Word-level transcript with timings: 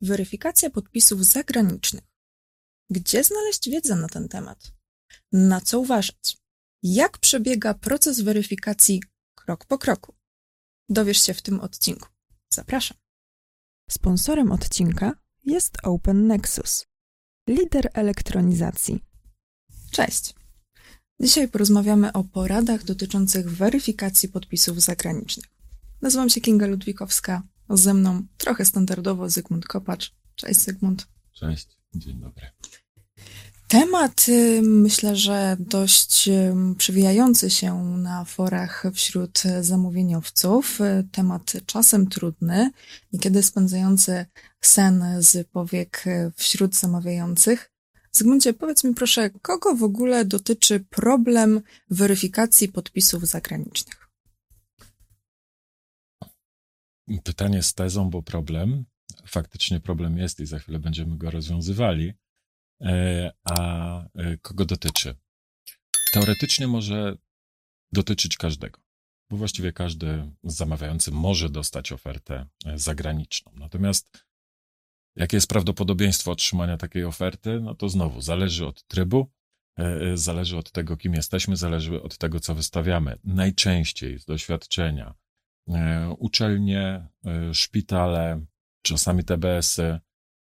Weryfikacja 0.00 0.70
podpisów 0.70 1.24
zagranicznych. 1.24 2.04
Gdzie 2.90 3.24
znaleźć 3.24 3.70
wiedzę 3.70 3.96
na 3.96 4.08
ten 4.08 4.28
temat? 4.28 4.72
Na 5.32 5.60
co 5.60 5.80
uważać? 5.80 6.36
Jak 6.82 7.18
przebiega 7.18 7.74
proces 7.74 8.20
weryfikacji 8.20 9.02
krok 9.34 9.64
po 9.64 9.78
kroku? 9.78 10.14
Dowiesz 10.88 11.22
się 11.22 11.34
w 11.34 11.42
tym 11.42 11.60
odcinku. 11.60 12.08
Zapraszam. 12.52 12.96
Sponsorem 13.90 14.52
odcinka 14.52 15.12
jest 15.44 15.76
Open 15.82 16.26
Nexus, 16.26 16.86
lider 17.48 17.90
elektronizacji. 17.94 19.04
Cześć. 19.90 20.34
Dzisiaj 21.20 21.48
porozmawiamy 21.48 22.12
o 22.12 22.24
poradach 22.24 22.84
dotyczących 22.84 23.50
weryfikacji 23.50 24.28
podpisów 24.28 24.80
zagranicznych. 24.82 25.46
Nazywam 26.02 26.30
się 26.30 26.40
Kinga 26.40 26.66
Ludwikowska, 26.66 27.42
ze 27.76 27.94
mną 27.94 28.22
trochę 28.36 28.64
standardowo 28.64 29.30
Zygmunt 29.30 29.66
Kopacz. 29.66 30.12
Cześć 30.34 30.60
Zygmunt. 30.60 31.08
Cześć, 31.32 31.68
dzień 31.94 32.20
dobry. 32.20 32.46
Temat 33.68 34.26
y, 34.28 34.62
myślę, 34.62 35.16
że 35.16 35.56
dość 35.60 36.28
y, 36.28 36.54
przewijający 36.78 37.50
się 37.50 37.84
na 37.84 38.24
forach 38.24 38.84
wśród 38.94 39.42
zamówieniowców. 39.60 40.80
Y, 40.80 41.08
temat 41.12 41.52
czasem 41.66 42.08
trudny, 42.08 42.70
niekiedy 43.12 43.42
spędzający 43.42 44.26
sen 44.60 45.04
z 45.18 45.48
powiek 45.48 46.04
wśród 46.36 46.76
zamawiających. 46.76 47.70
Zygmuncie, 48.12 48.52
powiedz 48.52 48.84
mi 48.84 48.94
proszę, 48.94 49.30
kogo 49.42 49.74
w 49.74 49.82
ogóle 49.82 50.24
dotyczy 50.24 50.80
problem 50.90 51.60
weryfikacji 51.90 52.68
podpisów 52.68 53.26
zagranicznych? 53.26 54.07
Pytanie 57.24 57.62
z 57.62 57.74
tezą, 57.74 58.10
bo 58.10 58.22
problem. 58.22 58.84
Faktycznie 59.26 59.80
problem 59.80 60.18
jest 60.18 60.40
i 60.40 60.46
za 60.46 60.58
chwilę 60.58 60.78
będziemy 60.78 61.16
go 61.16 61.30
rozwiązywali. 61.30 62.12
E, 62.80 63.32
a 63.44 64.00
e, 64.14 64.36
kogo 64.36 64.64
dotyczy? 64.64 65.14
Teoretycznie 66.12 66.66
może 66.66 67.16
dotyczyć 67.92 68.36
każdego, 68.36 68.80
bo 69.30 69.36
właściwie 69.36 69.72
każdy 69.72 70.30
zamawiający 70.44 71.10
może 71.10 71.48
dostać 71.48 71.92
ofertę 71.92 72.46
e, 72.66 72.78
zagraniczną. 72.78 73.52
Natomiast 73.56 74.24
jakie 75.16 75.36
jest 75.36 75.48
prawdopodobieństwo 75.48 76.30
otrzymania 76.30 76.76
takiej 76.76 77.04
oferty? 77.04 77.60
No 77.60 77.74
to 77.74 77.88
znowu 77.88 78.20
zależy 78.20 78.66
od 78.66 78.84
trybu, 78.86 79.30
zależy 80.14 80.56
od 80.56 80.72
tego, 80.72 80.96
kim 80.96 81.14
jesteśmy, 81.14 81.56
zależy 81.56 82.02
od 82.02 82.18
tego, 82.18 82.40
co 82.40 82.54
wystawiamy. 82.54 83.18
Najczęściej 83.24 84.18
z 84.18 84.24
doświadczenia 84.24 85.14
uczelnie, 86.18 87.08
e, 87.26 87.54
szpitale, 87.54 88.44
czasami 88.82 89.24
TBS-y, 89.24 89.98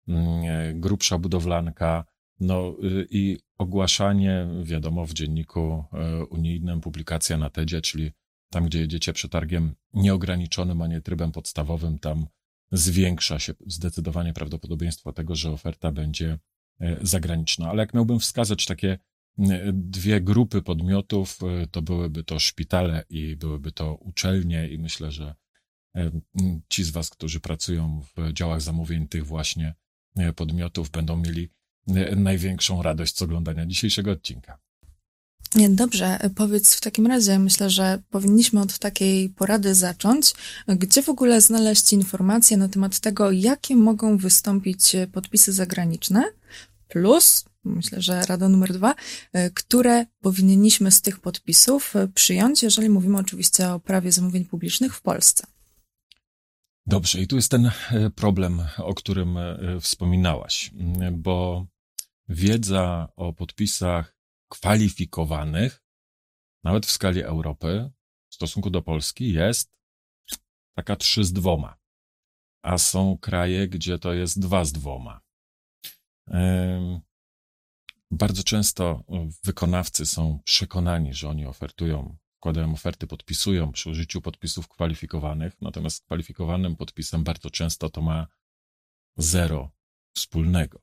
mm, 0.09 0.45
e, 0.45 0.75
grubsza 0.75 1.19
budowlanka, 1.19 2.05
no 2.41 2.77
y, 2.85 3.07
i 3.11 3.39
ogłaszanie, 3.59 4.47
wiadomo, 4.63 5.07
w 5.07 5.13
dzienniku 5.13 5.85
unijnym, 6.31 6.81
publikacja 6.81 7.39
na 7.39 7.51
TEDzie, 7.51 7.81
czyli 7.81 8.11
tam, 8.51 8.65
gdzie 8.65 8.81
jedziecie 8.81 9.13
przetargiem 9.13 9.75
nieograniczonym, 9.95 10.83
a 10.83 10.87
nie 10.87 11.01
trybem 11.01 11.33
podstawowym, 11.33 11.99
tam 11.99 12.27
zwiększa 12.73 13.39
się 13.39 13.53
zdecydowanie 13.67 14.33
prawdopodobieństwo 14.33 15.13
tego, 15.13 15.35
że 15.35 15.51
oferta 15.51 15.93
będzie 15.93 16.39
zagraniczna. 17.03 17.71
Ale 17.71 17.83
jak 17.83 17.95
miałbym 17.95 18.19
wskazać 18.21 18.67
takie 18.67 18.99
dwie 19.73 20.21
grupy 20.21 20.63
podmiotów, 20.63 21.39
e, 21.43 21.67
to 21.67 21.83
byłyby 21.83 22.25
to 22.25 22.39
szpitale 22.39 23.05
i 23.09 23.37
byłyby 23.37 23.73
to 23.73 23.95
uczelnie 23.95 24.69
i 24.69 24.79
myślę, 24.79 25.13
że 25.13 25.35
e, 25.97 26.11
ci 26.69 26.85
z 26.85 26.91
was, 26.91 27.11
którzy 27.11 27.41
pracują 27.41 28.03
w 28.17 28.33
działach 28.33 28.61
zamówień 28.61 29.09
tych 29.09 29.27
właśnie 29.27 29.75
e, 30.17 30.33
podmiotów 30.33 30.91
będą 30.91 31.17
mieli 31.17 31.49
największą 32.17 32.83
radość 32.83 33.17
z 33.17 33.23
oglądania 33.23 33.67
dzisiejszego 33.67 34.11
odcinka. 34.11 34.59
Dobrze, 35.69 36.19
powiedz 36.37 36.75
w 36.75 36.81
takim 36.81 37.07
razie, 37.07 37.39
myślę, 37.39 37.71
że 37.71 38.03
powinniśmy 38.11 38.61
od 38.61 38.79
takiej 38.79 39.29
porady 39.29 39.75
zacząć. 39.75 40.35
Gdzie 40.69 41.03
w 41.03 41.09
ogóle 41.09 41.41
znaleźć 41.41 41.93
informacje 41.93 42.57
na 42.57 42.69
temat 42.69 43.01
tego, 43.01 43.31
jakie 43.31 43.77
mogą 43.77 44.17
wystąpić 44.17 44.97
podpisy 45.13 45.53
zagraniczne, 45.53 46.25
plus 46.93 47.45
myślę, 47.65 48.03
że 48.03 48.23
rada 48.23 48.49
numer 48.49 48.73
dwa, 48.73 48.95
e, 49.33 49.51
które 49.51 50.07
powinniśmy 50.21 50.91
z 50.91 51.03
tych 51.03 51.21
podpisów 51.21 51.97
e, 51.97 52.09
przyjąć, 52.09 52.63
jeżeli 52.63 52.89
mówimy 52.89 53.19
oczywiście 53.19 53.69
o 53.69 53.81
prawie 53.81 54.13
zamówień 54.13 54.45
publicznych 54.45 54.97
w 54.97 55.03
Polsce. 55.03 55.47
Dobrze, 56.87 57.21
i 57.21 57.27
tu 57.27 57.37
jest 57.37 57.51
ten 57.51 57.67
e, 57.67 58.11
problem, 58.11 58.63
o 58.79 58.95
którym 58.95 59.39
wspominałaś, 59.81 60.71
bo 61.13 61.67
wiedza 62.29 63.09
o 63.17 63.33
podpisach 63.33 64.17
kwalifikowanych, 64.49 65.83
nawet 66.65 66.87
w 66.87 66.91
skali 66.91 67.23
Europy, 67.23 67.91
w 68.31 68.35
stosunku 68.35 68.71
do 68.71 68.83
Polski, 68.83 69.33
jest 69.33 69.77
taka 70.75 70.97
trzy 70.97 71.25
z 71.25 71.33
dwoma, 71.33 71.79
a 72.63 72.79
są 72.79 73.19
kraje, 73.19 73.69
gdzie 73.69 73.99
to 73.99 74.13
jest 74.13 74.41
dwa 74.41 74.65
z 74.65 74.73
dwoma. 74.73 75.21
Bardzo 78.11 78.43
często 78.43 79.05
wykonawcy 79.45 80.07
są 80.07 80.41
przekonani, 80.45 81.15
że 81.15 81.29
oni 81.29 81.47
ofertują, 81.47 82.17
wkładają 82.37 82.73
oferty, 82.73 83.07
podpisują 83.07 83.73
przy 83.73 83.91
użyciu 83.91 84.21
podpisów 84.21 84.69
kwalifikowanych, 84.69 85.53
natomiast 85.61 85.97
z 85.97 86.01
kwalifikowanym 86.01 86.77
podpisem 86.77 87.25
bardzo 87.25 87.51
często 87.51 87.91
to 87.91 88.03
ma 88.03 88.27
zero 89.17 89.71
wspólnego. 90.17 90.83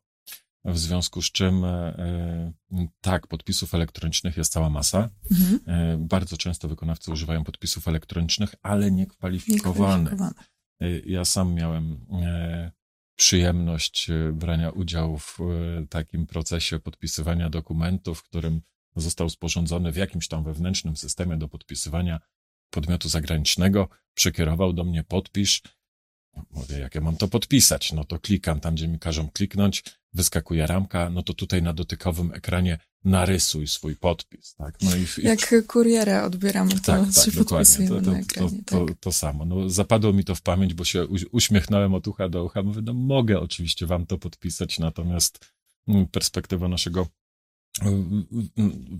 W 0.65 0.77
związku 0.77 1.21
z 1.21 1.31
czym, 1.31 1.65
e, 1.65 1.69
e, 1.69 2.87
tak, 3.01 3.27
podpisów 3.27 3.73
elektronicznych 3.73 4.37
jest 4.37 4.51
cała 4.51 4.69
masa. 4.69 5.09
Mhm. 5.31 5.59
E, 5.67 5.97
bardzo 5.97 6.37
często 6.37 6.67
wykonawcy 6.67 7.11
używają 7.11 7.43
podpisów 7.43 7.87
elektronicznych, 7.87 8.55
ale 8.61 8.91
niekwalifikowanych. 8.91 10.13
Ja 11.05 11.25
sam 11.25 11.53
miałem 11.53 12.05
przyjemność 13.19 14.09
e, 14.09 14.31
brania 14.31 14.69
udziału 14.69 15.17
w 15.17 15.39
e, 15.41 15.87
takim 15.87 16.27
procesie 16.27 16.79
podpisywania 16.79 17.49
dokumentów, 17.49 18.19
w 18.19 18.23
którym 18.23 18.61
został 18.95 19.29
sporządzony 19.29 19.91
w 19.91 19.95
jakimś 19.95 20.27
tam 20.27 20.43
wewnętrznym 20.43 20.97
systemie 20.97 21.37
do 21.37 21.47
podpisywania 21.47 22.19
podmiotu 22.69 23.09
zagranicznego. 23.09 23.89
Przekierował 24.13 24.73
do 24.73 24.83
mnie 24.83 25.03
podpisz. 25.03 25.61
Mówię, 26.51 26.79
jak 26.79 26.95
ja 26.95 27.01
mam 27.01 27.17
to 27.17 27.27
podpisać? 27.27 27.93
No 27.93 28.03
to 28.03 28.19
klikam 28.19 28.59
tam, 28.59 28.75
gdzie 28.75 28.87
mi 28.87 28.99
każą 28.99 29.29
kliknąć, 29.29 29.83
wyskakuje 30.13 30.67
ramka, 30.67 31.09
no 31.09 31.23
to 31.23 31.33
tutaj 31.33 31.63
na 31.63 31.73
dotykowym 31.73 32.33
ekranie 32.33 32.79
narysuj 33.03 33.67
swój 33.67 33.95
podpis, 33.95 34.55
tak? 34.55 34.77
No 34.81 34.91
i, 34.95 35.05
Jak 35.17 35.67
kurierę 35.67 36.23
odbieramy, 36.23 36.71
to 36.71 36.79
tak, 36.79 37.01
tak, 37.25 37.33
dokładnie. 37.33 37.87
To, 37.87 38.01
to, 38.01 38.17
ekranie, 38.17 38.63
to, 38.65 38.85
tak. 38.85 38.97
to, 38.99 39.11
samo. 39.11 39.45
No, 39.45 39.69
zapadło 39.69 40.13
mi 40.13 40.23
to 40.23 40.35
w 40.35 40.41
pamięć, 40.41 40.73
bo 40.73 40.83
się 40.83 41.07
uśmiechnąłem 41.31 41.93
od 41.93 42.07
ucha 42.07 42.29
do 42.29 42.43
ucha. 42.43 42.63
Mówię, 42.63 42.81
no 42.81 42.93
mogę 42.93 43.39
oczywiście 43.39 43.85
wam 43.85 44.05
to 44.05 44.17
podpisać, 44.17 44.79
natomiast 44.79 45.39
mm, 45.87 46.07
perspektywa 46.07 46.67
naszego 46.67 47.07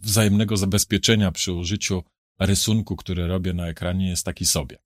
wzajemnego 0.02 0.58
zabezpieczenia 0.58 1.32
przy 1.32 1.54
użyciu 1.54 2.04
rysunku, 2.40 2.96
który 2.96 3.28
robię 3.28 3.54
na 3.54 3.68
ekranie 3.68 4.10
jest 4.10 4.26
taki 4.26 4.46
sobie. 4.46 4.78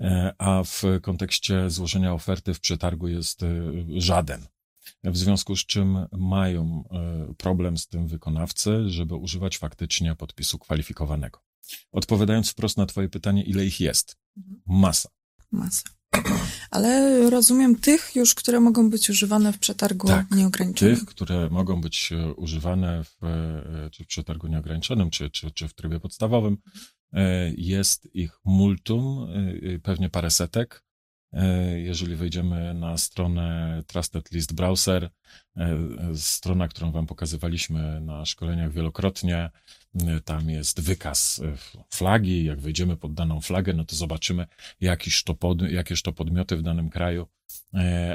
E, 0.00 0.34
a 0.38 0.62
w 0.64 0.82
kontekście 1.02 1.70
złożenia 1.70 2.12
oferty 2.12 2.54
w 2.54 2.60
przetargu 2.60 3.08
jest 3.08 3.42
e, 3.42 3.46
żaden 3.96 4.46
w 5.04 5.16
związku 5.16 5.56
z 5.56 5.66
czym 5.66 6.06
mają 6.12 6.84
e, 6.90 7.34
problem 7.34 7.78
z 7.78 7.86
tym 7.86 8.08
wykonawcy, 8.08 8.88
żeby 8.90 9.14
używać 9.14 9.58
faktycznie 9.58 10.14
podpisu 10.14 10.58
kwalifikowanego. 10.58 11.40
Odpowiadając 11.92 12.50
wprost 12.50 12.76
na 12.76 12.86
Twoje 12.86 13.08
pytanie, 13.08 13.44
ile 13.44 13.66
ich 13.66 13.80
jest? 13.80 14.16
Mhm. 14.36 14.62
Masa. 14.66 15.08
Masa. 15.52 15.82
Ale 16.70 17.20
rozumiem 17.30 17.76
tych 17.76 18.16
już, 18.16 18.34
które 18.34 18.60
mogą 18.60 18.90
być 18.90 19.10
używane 19.10 19.52
w 19.52 19.58
przetargu 19.58 20.06
tak, 20.06 20.30
nieograniczonym. 20.30 20.96
Tych, 20.96 21.04
które 21.04 21.50
mogą 21.50 21.80
być 21.80 22.12
e, 22.12 22.34
używane 22.34 23.04
w, 23.04 23.24
e, 23.24 23.90
czy 23.90 24.04
w 24.04 24.06
przetargu 24.06 24.46
nieograniczonym, 24.46 25.10
czy, 25.10 25.30
czy, 25.30 25.50
czy 25.50 25.68
w 25.68 25.74
trybie 25.74 26.00
podstawowym. 26.00 26.58
Jest 27.56 28.08
ich 28.14 28.38
multum, 28.44 29.28
pewnie 29.82 30.10
parę 30.10 30.30
setek. 30.30 30.85
E, 31.32 31.80
jeżeli 31.80 32.16
wejdziemy 32.16 32.74
na 32.74 32.96
stronę 32.98 33.82
Trusted 33.86 34.32
List 34.32 34.52
Browser, 34.54 35.10
e, 35.56 35.78
strona, 36.14 36.68
którą 36.68 36.92
Wam 36.92 37.06
pokazywaliśmy 37.06 38.00
na 38.00 38.24
szkoleniach 38.24 38.72
wielokrotnie, 38.72 39.50
e, 39.94 40.20
tam 40.20 40.50
jest 40.50 40.80
wykaz 40.80 41.40
flagi. 41.90 42.44
Jak 42.44 42.60
wejdziemy 42.60 42.96
pod 42.96 43.14
daną 43.14 43.40
flagę, 43.40 43.72
no 43.72 43.84
to 43.84 43.96
zobaczymy, 43.96 44.46
jakież 44.80 46.02
to 46.02 46.12
podmioty 46.12 46.56
w 46.56 46.62
danym 46.62 46.90
kraju 46.90 47.26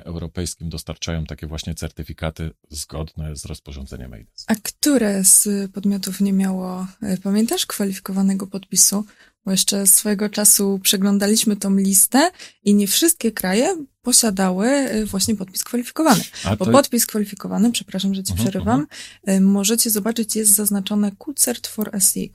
europejskim 0.04 0.69
dostarczają 0.69 1.25
takie 1.25 1.48
właśnie 1.48 1.75
certyfikaty 1.75 2.52
zgodne 2.69 3.36
z 3.36 3.46
rozporządzeniem 3.46 4.13
EIDAS. 4.13 4.46
A 4.48 4.56
które 4.56 5.24
z 5.24 5.72
podmiotów 5.72 6.22
nie 6.22 6.34
miało, 6.34 6.88
pamiętasz, 7.24 7.66
kwalifikowanego 7.66 8.48
podpisu? 8.48 9.06
Bo 9.45 9.51
jeszcze 9.51 9.88
swojego 9.88 10.29
czasu 10.29 10.79
przeglądaliśmy 10.83 11.55
tą 11.55 11.75
listę 11.75 12.31
i 12.63 12.75
nie 12.75 12.88
wszystkie 12.88 13.31
kraje 13.31 13.85
posiadały 14.01 14.67
y, 14.67 15.05
właśnie 15.05 15.35
podpis 15.35 15.63
kwalifikowany. 15.63 16.23
A 16.43 16.55
Bo 16.55 16.65
to, 16.65 16.71
podpis 16.71 17.05
kwalifikowany, 17.05 17.71
przepraszam, 17.71 18.13
że 18.13 18.23
ci 18.23 18.31
Mhm, 18.31 18.49
przerywam, 18.49 18.88
y, 19.29 19.41
możecie 19.41 19.89
zobaczyć, 19.89 20.35
jest 20.35 20.55
zaznaczone 20.55 21.11
QCert 21.11 21.67
for 21.67 21.95
ASIC. 21.95 22.33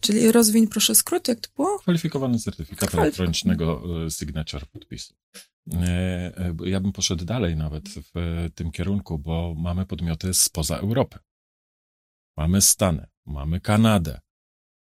Czyli 0.00 0.32
rozwiń 0.32 0.68
proszę 0.68 0.94
skrót, 0.94 1.28
jak 1.28 1.40
to 1.40 1.48
było? 1.56 1.78
kwalifikowany 1.78 2.38
certyfikat 2.38 2.90
Kwalifik- 2.90 3.00
elektronicznego 3.00 3.82
e, 4.06 4.10
signature 4.10 4.66
podpisu. 4.66 5.14
Ja 6.64 6.80
bym 6.80 6.92
poszedł 6.92 7.24
dalej 7.24 7.56
nawet 7.56 7.84
w 7.88 8.48
tym 8.54 8.70
kierunku, 8.70 9.18
bo 9.18 9.54
mamy 9.56 9.86
podmioty 9.86 10.34
spoza 10.34 10.76
Europy. 10.76 11.18
Mamy 12.36 12.60
Stany, 12.60 13.06
mamy 13.26 13.60
Kanadę. 13.60 14.20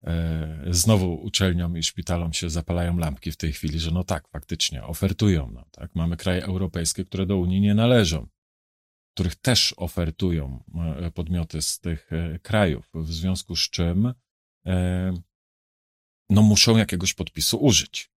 E, 0.04 0.62
Znowu 0.70 1.14
uczelniom 1.14 1.78
i 1.78 1.84
szpitalom 1.84 2.34
się 2.34 2.50
zapalają 2.50 2.98
lampki 2.98 3.32
w 3.32 3.38
tej 3.38 3.54
chwili, 3.54 3.80
że 3.80 3.92
no 3.92 4.04
tak, 4.04 4.28
faktycznie 4.28 4.84
ofertują 4.84 5.52
nam. 5.52 5.66
Tak? 5.72 5.96
Mamy 5.96 6.18
kraje 6.18 6.44
europejskie, 6.44 7.06
które 7.06 7.26
do 7.26 7.38
Unii 7.38 7.62
nie 7.62 7.74
należą, 7.74 8.28
których 9.14 9.36
też 9.36 9.74
ofertują 9.78 10.64
e, 10.76 11.12
podmioty 11.12 11.62
z 11.62 11.80
tych 11.80 12.14
e, 12.14 12.40
krajów, 12.40 12.90
w 12.94 13.14
związku 13.14 13.56
z 13.56 13.70
czym 13.70 14.14
no 16.30 16.42
muszą 16.42 16.78
jakiegoś 16.78 17.14
podpisu 17.14 17.58
użyć. 17.58 18.12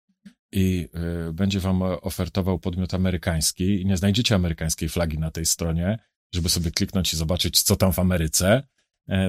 I 0.52 0.90
będzie 1.34 1.60
wam 1.60 1.82
ofertował 1.82 2.60
podmiot 2.60 2.94
amerykański 2.94 3.82
i 3.82 3.86
nie 3.86 3.98
znajdziecie 3.98 4.36
amerykańskiej 4.36 4.90
flagi 4.90 5.20
na 5.20 5.32
tej 5.32 5.46
stronie, 5.46 6.00
żeby 6.34 6.50
sobie 6.50 6.72
kliknąć 6.72 7.14
i 7.14 7.18
zobaczyć, 7.18 7.62
co 7.62 7.76
tam 7.76 7.94
w 7.94 8.00
Ameryce, 8.00 8.64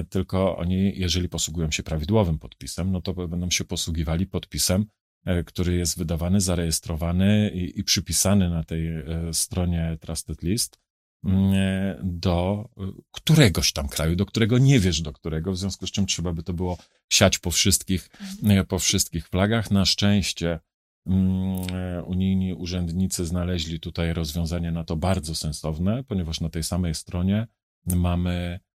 tylko 0.09 0.57
oni, 0.57 0.99
jeżeli 0.99 1.29
posługują 1.29 1.71
się 1.71 1.83
prawidłowym 1.83 2.39
podpisem, 2.39 2.91
no 2.91 3.01
to 3.01 3.13
będą 3.13 3.49
się 3.49 3.65
posługiwali 3.65 4.27
podpisem, 4.27 4.85
e, 5.25 5.43
który 5.43 5.75
jest 5.75 5.97
wydawany, 5.97 6.41
zarejestrowany 6.41 7.51
i, 7.53 7.79
i 7.79 7.83
przypisany 7.83 8.49
na 8.49 8.63
tej 8.63 8.87
e, 8.87 9.03
stronie 9.33 9.97
Trusted 10.01 10.41
List 10.41 10.79
mm, 11.25 11.53
e, 11.53 11.99
do 12.03 12.69
e, 12.77 12.81
któregoś 13.11 13.73
tam 13.73 13.87
kraju, 13.87 14.15
do 14.15 14.25
którego 14.25 14.57
nie 14.57 14.79
wiesz 14.79 15.01
do 15.01 15.13
którego, 15.13 15.51
w 15.51 15.57
związku 15.57 15.87
z 15.87 15.91
czym 15.91 16.05
trzeba 16.05 16.33
by 16.33 16.43
to 16.43 16.53
było 16.53 16.77
siać 17.11 17.39
po 17.39 17.51
wszystkich, 17.51 18.09
e, 18.43 18.63
po 18.63 18.79
wszystkich 18.79 19.27
flagach. 19.27 19.71
Na 19.71 19.85
szczęście 19.85 20.59
mm, 21.05 21.75
e, 21.75 22.03
unijni 22.03 22.53
urzędnicy 22.53 23.25
znaleźli 23.25 23.79
tutaj 23.79 24.13
rozwiązanie 24.13 24.71
na 24.71 24.83
to 24.83 24.95
bardzo 24.95 25.35
sensowne, 25.35 26.03
ponieważ 26.03 26.41
na 26.41 26.49
tej 26.49 26.63
samej 26.63 26.95
stronie 26.95 27.47
mamy 27.85 28.31
e, 28.31 28.59
e, 28.59 28.72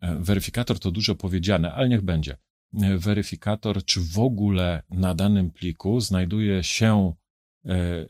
weryfikator, 0.00 0.78
to 0.78 0.90
dużo 0.90 1.14
powiedziane, 1.14 1.72
ale 1.72 1.88
niech 1.88 2.02
będzie. 2.02 2.36
E, 2.80 2.98
Weryfikator, 2.98 3.84
czy 3.84 4.00
w 4.00 4.18
ogóle 4.18 4.82
na 4.90 5.14
danym 5.14 5.50
pliku 5.50 6.00
znajduje 6.00 6.64
się 6.64 7.12
e, 7.64 7.70
e, 7.70 8.06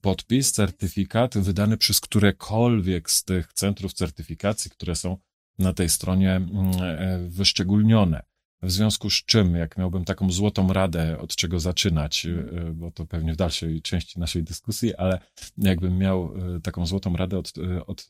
podpis, 0.00 0.52
certyfikat 0.52 1.38
wydany 1.38 1.76
przez 1.76 2.00
którekolwiek 2.00 3.10
z 3.10 3.24
tych 3.24 3.52
centrów 3.52 3.92
certyfikacji, 3.92 4.70
które 4.70 4.96
są 4.96 5.16
na 5.58 5.72
tej 5.72 5.88
stronie 5.88 6.32
mm, 6.32 6.70
e, 6.82 7.28
wyszczególnione. 7.28 8.22
W 8.62 8.70
związku 8.70 9.10
z 9.10 9.14
czym, 9.24 9.54
jak 9.54 9.78
miałbym 9.78 10.04
taką 10.04 10.32
złotą 10.32 10.72
radę, 10.72 11.18
od 11.18 11.36
czego 11.36 11.60
zaczynać, 11.60 12.26
e, 12.26 12.72
bo 12.72 12.90
to 12.90 13.06
pewnie 13.06 13.32
w 13.32 13.36
dalszej 13.36 13.82
części 13.82 14.20
naszej 14.20 14.42
dyskusji, 14.42 14.94
ale 14.94 15.20
jakbym 15.58 15.98
miał 15.98 16.34
e, 16.56 16.60
taką 16.60 16.86
złotą 16.86 17.16
radę, 17.16 17.38
od, 17.38 17.52
od 17.86 18.06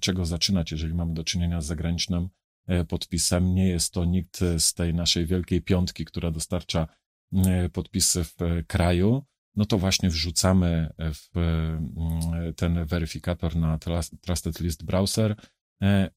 czego 0.00 0.26
zaczynać, 0.26 0.72
jeżeli 0.72 0.94
mamy 0.94 1.14
do 1.14 1.24
czynienia 1.24 1.60
z 1.60 1.66
zagranicznym 1.66 2.28
podpisem, 2.88 3.54
nie 3.54 3.68
jest 3.68 3.92
to 3.92 4.04
nikt 4.04 4.40
z 4.58 4.74
tej 4.74 4.94
naszej 4.94 5.26
wielkiej 5.26 5.62
piątki, 5.62 6.04
która 6.04 6.30
dostarcza 6.30 6.86
podpisy 7.72 8.24
w 8.24 8.36
kraju, 8.66 9.24
no 9.56 9.64
to 9.64 9.78
właśnie 9.78 10.10
wrzucamy 10.10 10.90
w 10.98 11.30
ten 12.56 12.84
weryfikator 12.84 13.56
na 13.56 13.78
Trust- 13.78 14.16
Trusted 14.20 14.60
List 14.60 14.84
Browser 14.84 15.36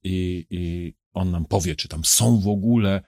i, 0.04 0.48
i 0.50 0.94
on 1.14 1.32
nam 1.32 1.46
powie, 1.46 1.76
czy 1.76 1.88
tam 1.88 2.06
są 2.06 2.40
w 2.40 2.48
ogóle 2.48 3.02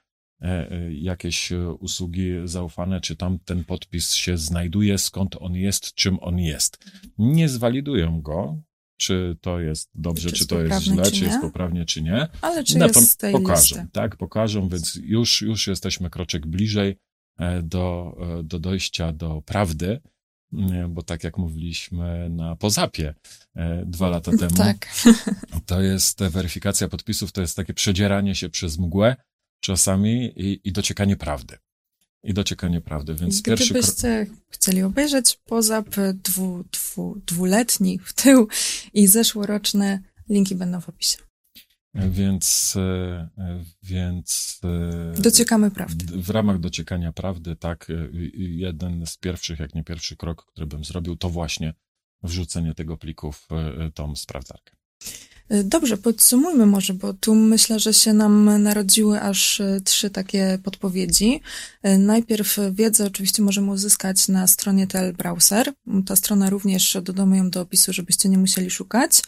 jakieś 0.90 1.52
e, 1.52 1.72
usługi 1.72 2.32
zaufane, 2.44 3.00
czy 3.00 3.16
tam 3.16 3.38
ten 3.44 3.64
podpis 3.64 4.12
się 4.14 4.38
znajduje, 4.38 4.98
skąd 4.98 5.36
on 5.40 5.54
jest, 5.54 5.94
czym 5.94 6.18
on 6.20 6.38
jest. 6.38 6.78
Nie 7.18 7.48
zwalidują 7.48 8.20
go, 8.22 8.62
czy 8.96 9.36
to 9.40 9.60
jest 9.60 9.90
dobrze, 9.94 10.30
Czy 10.30 10.36
czy, 10.36 10.46
to 10.46 10.60
jest 10.62 10.82
źle, 10.82 11.04
czy 11.04 11.12
czy 11.12 11.24
jest 11.24 11.40
poprawnie, 11.40 11.84
czy 11.84 12.02
nie. 12.02 12.28
Ale 12.40 12.64
czy 12.64 12.78
jest 12.78 13.10
z 13.10 13.16
tej 13.16 13.32
pokażą, 13.32 13.76
listy? 13.76 13.88
tak, 13.92 14.16
pokażą, 14.16 14.68
więc 14.68 14.98
już, 15.02 15.42
już 15.42 15.66
jesteśmy 15.66 16.10
kroczek 16.10 16.46
bliżej 16.46 16.96
e, 17.38 17.62
do, 17.62 18.16
e, 18.38 18.42
do 18.42 18.58
dojścia 18.58 19.12
do 19.12 19.42
prawdy, 19.42 20.00
bo 20.88 21.02
tak 21.02 21.24
jak 21.24 21.38
mówiliśmy 21.38 22.28
na 22.30 22.56
Pozapie 22.56 23.14
e, 23.56 23.84
dwa 23.86 24.08
lata 24.08 24.36
temu, 24.36 24.56
Tak. 24.56 24.88
to 25.66 25.80
jest 25.80 26.22
e, 26.22 26.30
weryfikacja 26.30 26.88
podpisów, 26.88 27.32
to 27.32 27.40
jest 27.40 27.56
takie 27.56 27.74
przedzieranie 27.74 28.34
się 28.34 28.48
przez 28.48 28.78
mgłę 28.78 29.16
czasami 29.60 30.32
i, 30.36 30.60
i 30.64 30.72
dociekanie 30.72 31.16
prawdy. 31.16 31.58
I 32.24 32.34
dociekanie 32.34 32.80
prawdy, 32.80 33.14
więc 33.14 33.42
pierwszy 33.42 33.74
krok... 33.74 33.82
Gdybyście 33.82 34.26
chcieli 34.50 34.82
obejrzeć 34.82 35.38
poza 35.44 35.82
dwu, 36.14 36.64
dwu, 36.72 37.20
dwuletni 37.26 37.98
w 37.98 38.12
tył 38.12 38.48
i 38.94 39.06
zeszłoroczne, 39.06 40.00
linki 40.28 40.54
będą 40.54 40.80
w 40.80 40.88
opisie. 40.88 41.18
Więc, 41.94 42.74
e, 42.76 43.28
e, 43.38 43.64
więc 43.82 44.60
e, 44.64 45.22
Dociekamy 45.22 45.70
prawdy. 45.70 46.22
W 46.22 46.30
ramach 46.30 46.58
dociekania 46.58 47.12
prawdy, 47.12 47.56
tak, 47.56 47.90
y, 47.90 48.30
jeden 48.34 49.06
z 49.06 49.16
pierwszych, 49.16 49.58
jak 49.58 49.74
nie 49.74 49.84
pierwszy 49.84 50.16
krok, 50.16 50.44
który 50.44 50.66
bym 50.66 50.84
zrobił, 50.84 51.16
to 51.16 51.30
właśnie 51.30 51.74
wrzucenie 52.22 52.74
tego 52.74 52.96
pliku 52.96 53.32
w 53.32 53.48
tą 53.94 54.16
sprawdzarkę. 54.16 54.76
Dobrze, 55.64 55.96
podsumujmy 55.96 56.66
może, 56.66 56.94
bo 56.94 57.12
tu 57.14 57.34
myślę, 57.34 57.80
że 57.80 57.94
się 57.94 58.12
nam 58.12 58.62
narodziły 58.62 59.20
aż 59.20 59.60
y, 59.60 59.80
trzy 59.84 60.10
takie 60.10 60.58
podpowiedzi. 60.62 61.40
Y, 61.86 61.98
Najpierw 61.98 62.56
wiedzę 62.72 63.06
oczywiście 63.06 63.42
możemy 63.42 63.70
uzyskać 63.70 64.28
na 64.28 64.46
stronie 64.46 64.86
TL 64.86 65.12
Browser. 65.12 65.72
Ta 66.06 66.16
strona 66.16 66.50
również 66.50 66.96
dodamy 67.02 67.36
ją 67.36 67.50
do 67.50 67.60
opisu, 67.60 67.92
żebyście 67.92 68.28
nie 68.28 68.38
musieli 68.38 68.70
szukać. 68.70 69.22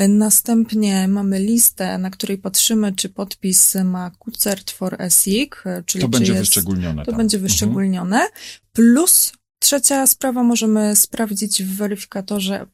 Y, 0.00 0.08
Następnie 0.08 1.08
mamy 1.08 1.38
listę, 1.38 1.98
na 1.98 2.10
której 2.10 2.38
patrzymy, 2.38 2.92
czy 2.92 3.08
podpis 3.08 3.74
ma 3.84 4.10
QCert 4.18 4.70
for 4.70 4.96
y, 5.02 5.84
czyli 5.86 6.02
To 6.02 6.08
będzie 6.08 6.32
jest, 6.32 6.44
wyszczególnione. 6.44 7.04
To 7.04 7.10
tam. 7.10 7.18
będzie 7.18 7.36
Mhm. 7.36 7.48
wyszczególnione. 7.52 8.26
Plus 8.72 9.32
trzecia 9.58 10.06
sprawa, 10.06 10.42
możemy 10.42 10.96
sprawdzić 10.96 11.62
w 11.62 11.76
weryfikatorze, 11.76 12.66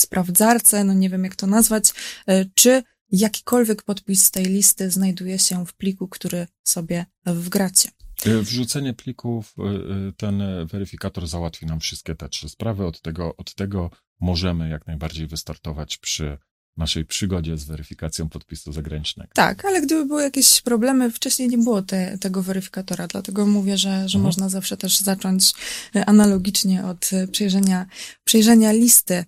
sprawdzarce, 0.00 0.84
no 0.84 0.92
nie 0.92 1.10
wiem 1.10 1.24
jak 1.24 1.36
to 1.36 1.46
nazwać, 1.46 1.92
e, 2.26 2.44
czy 2.54 2.82
jakikolwiek 3.12 3.82
podpis 3.82 4.24
z 4.24 4.30
tej 4.30 4.44
listy 4.44 4.90
znajduje 4.90 5.38
się 5.38 5.66
w 5.66 5.74
pliku, 5.74 6.08
który 6.08 6.46
sobie 6.64 7.06
wgracie. 7.26 7.88
Y, 8.26 8.42
Wrzucenie 8.42 8.94
plików, 8.94 9.54
y, 9.58 10.12
ten 10.16 10.42
weryfikator 10.66 11.26
załatwi 11.28 11.66
nam 11.66 11.80
wszystkie 11.80 12.14
te 12.14 12.28
trzy 12.28 12.48
sprawy. 12.48 12.86
Od 12.86 13.02
tego, 13.02 13.36
od 13.36 13.54
tego 13.54 13.90
możemy 14.20 14.68
jak 14.68 14.86
najbardziej 14.86 15.26
wystartować 15.26 15.98
przy 15.98 16.38
naszej 16.76 17.04
przygodzie 17.04 17.56
z 17.56 17.64
weryfikacją 17.64 18.28
podpisu 18.28 18.72
zagranicznego. 18.72 19.30
Tak, 19.34 19.64
ale 19.64 19.82
gdyby 19.82 20.06
były 20.06 20.22
jakieś 20.22 20.60
problemy, 20.60 21.10
wcześniej 21.10 21.48
nie 21.48 21.58
było 21.58 21.82
te, 21.82 22.18
tego 22.18 22.42
weryfikatora, 22.42 23.06
dlatego 23.06 23.46
mówię, 23.46 23.78
że, 23.78 23.90
że 23.90 24.18
Mhm. 24.18 24.22
można 24.22 24.48
zawsze 24.48 24.76
też 24.76 24.98
zacząć 24.98 25.52
e, 25.96 26.04
analogicznie 26.06 26.84
od 26.84 27.12
e, 27.12 27.28
przejrzenia, 27.28 27.86
przejrzenia 28.24 28.72
listy. 28.72 29.24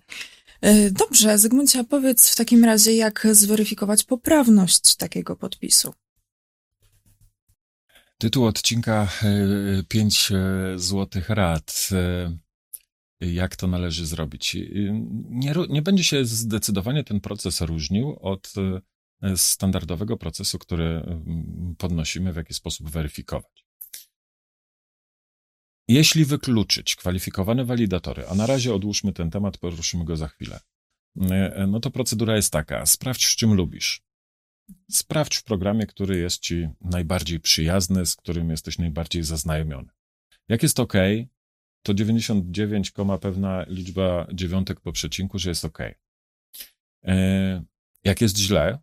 E, 0.63 0.91
Dobrze, 0.91 1.37
Zygmuncie, 1.37 1.83
powiedz 1.83 2.29
w 2.29 2.35
takim 2.35 2.65
razie, 2.65 2.93
jak 2.93 3.27
zweryfikować 3.31 4.03
poprawność 4.03 4.95
takiego 4.95 5.35
podpisu. 5.35 5.93
Tytuł 8.17 8.45
odcinka 8.45 9.07
5 9.87 10.31
złotych 10.75 11.29
rad. 11.29 11.89
E, 11.91 12.37
Jak 13.21 13.55
to 13.55 13.67
należy 13.67 14.05
zrobić? 14.05 14.57
Nie, 15.29 15.53
nie 15.69 15.81
będzie 15.81 16.03
się 16.03 16.25
zdecydowanie 16.25 17.03
ten 17.03 17.19
proces 17.19 17.61
różnił 17.61 18.17
od 18.21 18.53
e, 19.21 19.37
standardowego 19.37 20.17
procesu, 20.17 20.59
który 20.59 20.85
mm, 20.85 21.75
podnosimy, 21.77 22.33
w 22.33 22.35
jaki 22.35 22.53
sposób 22.53 22.89
weryfikować. 22.89 23.65
Jeśli 25.87 26.25
wykluczyć 26.25 26.95
kwalifikowane 26.95 27.65
walidatory, 27.65 28.27
a 28.27 28.35
na 28.35 28.45
razie 28.45 28.73
odłóżmy 28.73 29.13
ten 29.13 29.31
temat, 29.31 29.57
poruszymy 29.57 30.05
go 30.05 30.15
za 30.17 30.27
chwilę, 30.27 30.59
e, 31.21 31.67
no 31.67 31.79
to 31.79 31.91
procedura 31.91 32.35
jest 32.35 32.51
taka: 32.51 32.85
sprawdź, 32.85 33.25
z 33.25 33.35
czym 33.35 33.53
lubisz. 33.53 34.01
Sprawdź 34.91 35.35
w 35.35 35.43
programie, 35.43 35.85
który 35.85 36.17
jest 36.17 36.41
ci 36.41 36.67
najbardziej 36.81 37.39
przyjazny, 37.39 38.05
z 38.05 38.15
którym 38.15 38.49
jesteś 38.49 38.77
najbardziej 38.77 39.23
zaznajomiony. 39.23 39.89
Jak 40.49 40.63
jest 40.63 40.79
OK, 40.79 40.93
to 41.83 41.93
99, 41.93 42.91
koma 42.91 43.17
pewna 43.17 43.65
liczba 43.67 44.27
dziewiątek 44.33 44.79
po 44.79 44.91
przecinku, 44.91 45.39
że 45.39 45.49
jest 45.49 45.65
OK. 45.65 45.79
E, 47.03 47.63
Jak 48.03 48.21
jest 48.21 48.37
źle, 48.37 48.79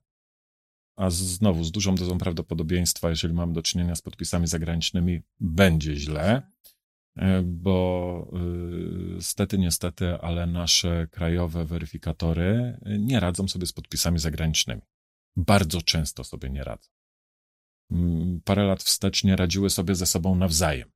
a 0.97 1.11
znowu 1.11 1.65
z 1.65 1.73
dużą 1.73 1.95
dozą 1.95 2.19
prawdopodobieństwa, 2.19 3.11
jeżeli 3.11 3.35
mamy 3.35 3.53
do 3.53 3.63
czynienia 3.63 3.95
z 3.95 4.03
podpisami 4.03 4.47
zagranicznymi, 4.47 5.21
będzie 5.41 5.97
źle, 5.97 6.43
bo 7.45 8.31
stety, 9.21 9.59
niestety, 9.59 10.15
ale 10.21 10.47
nasze 10.47 11.07
krajowe 11.11 11.65
weryfikatory 11.65 12.79
nie 12.99 13.21
radzą 13.21 13.49
sobie 13.49 13.67
z 13.67 13.73
podpisami 13.73 14.19
zagranicznymi. 14.19 14.83
Bardzo 15.37 15.83
często 15.83 16.25
sobie 16.25 16.51
nie 16.51 16.65
radzą. 16.65 16.91
Mm, 17.91 18.41
parę 18.45 18.65
lat 18.65 18.83
wstecz 18.83 19.25
nie 19.25 19.37
radziły 19.37 19.71
sobie 19.71 19.95
ze 19.95 20.07
sobą 20.07 20.35
nawzajem. 20.35 20.91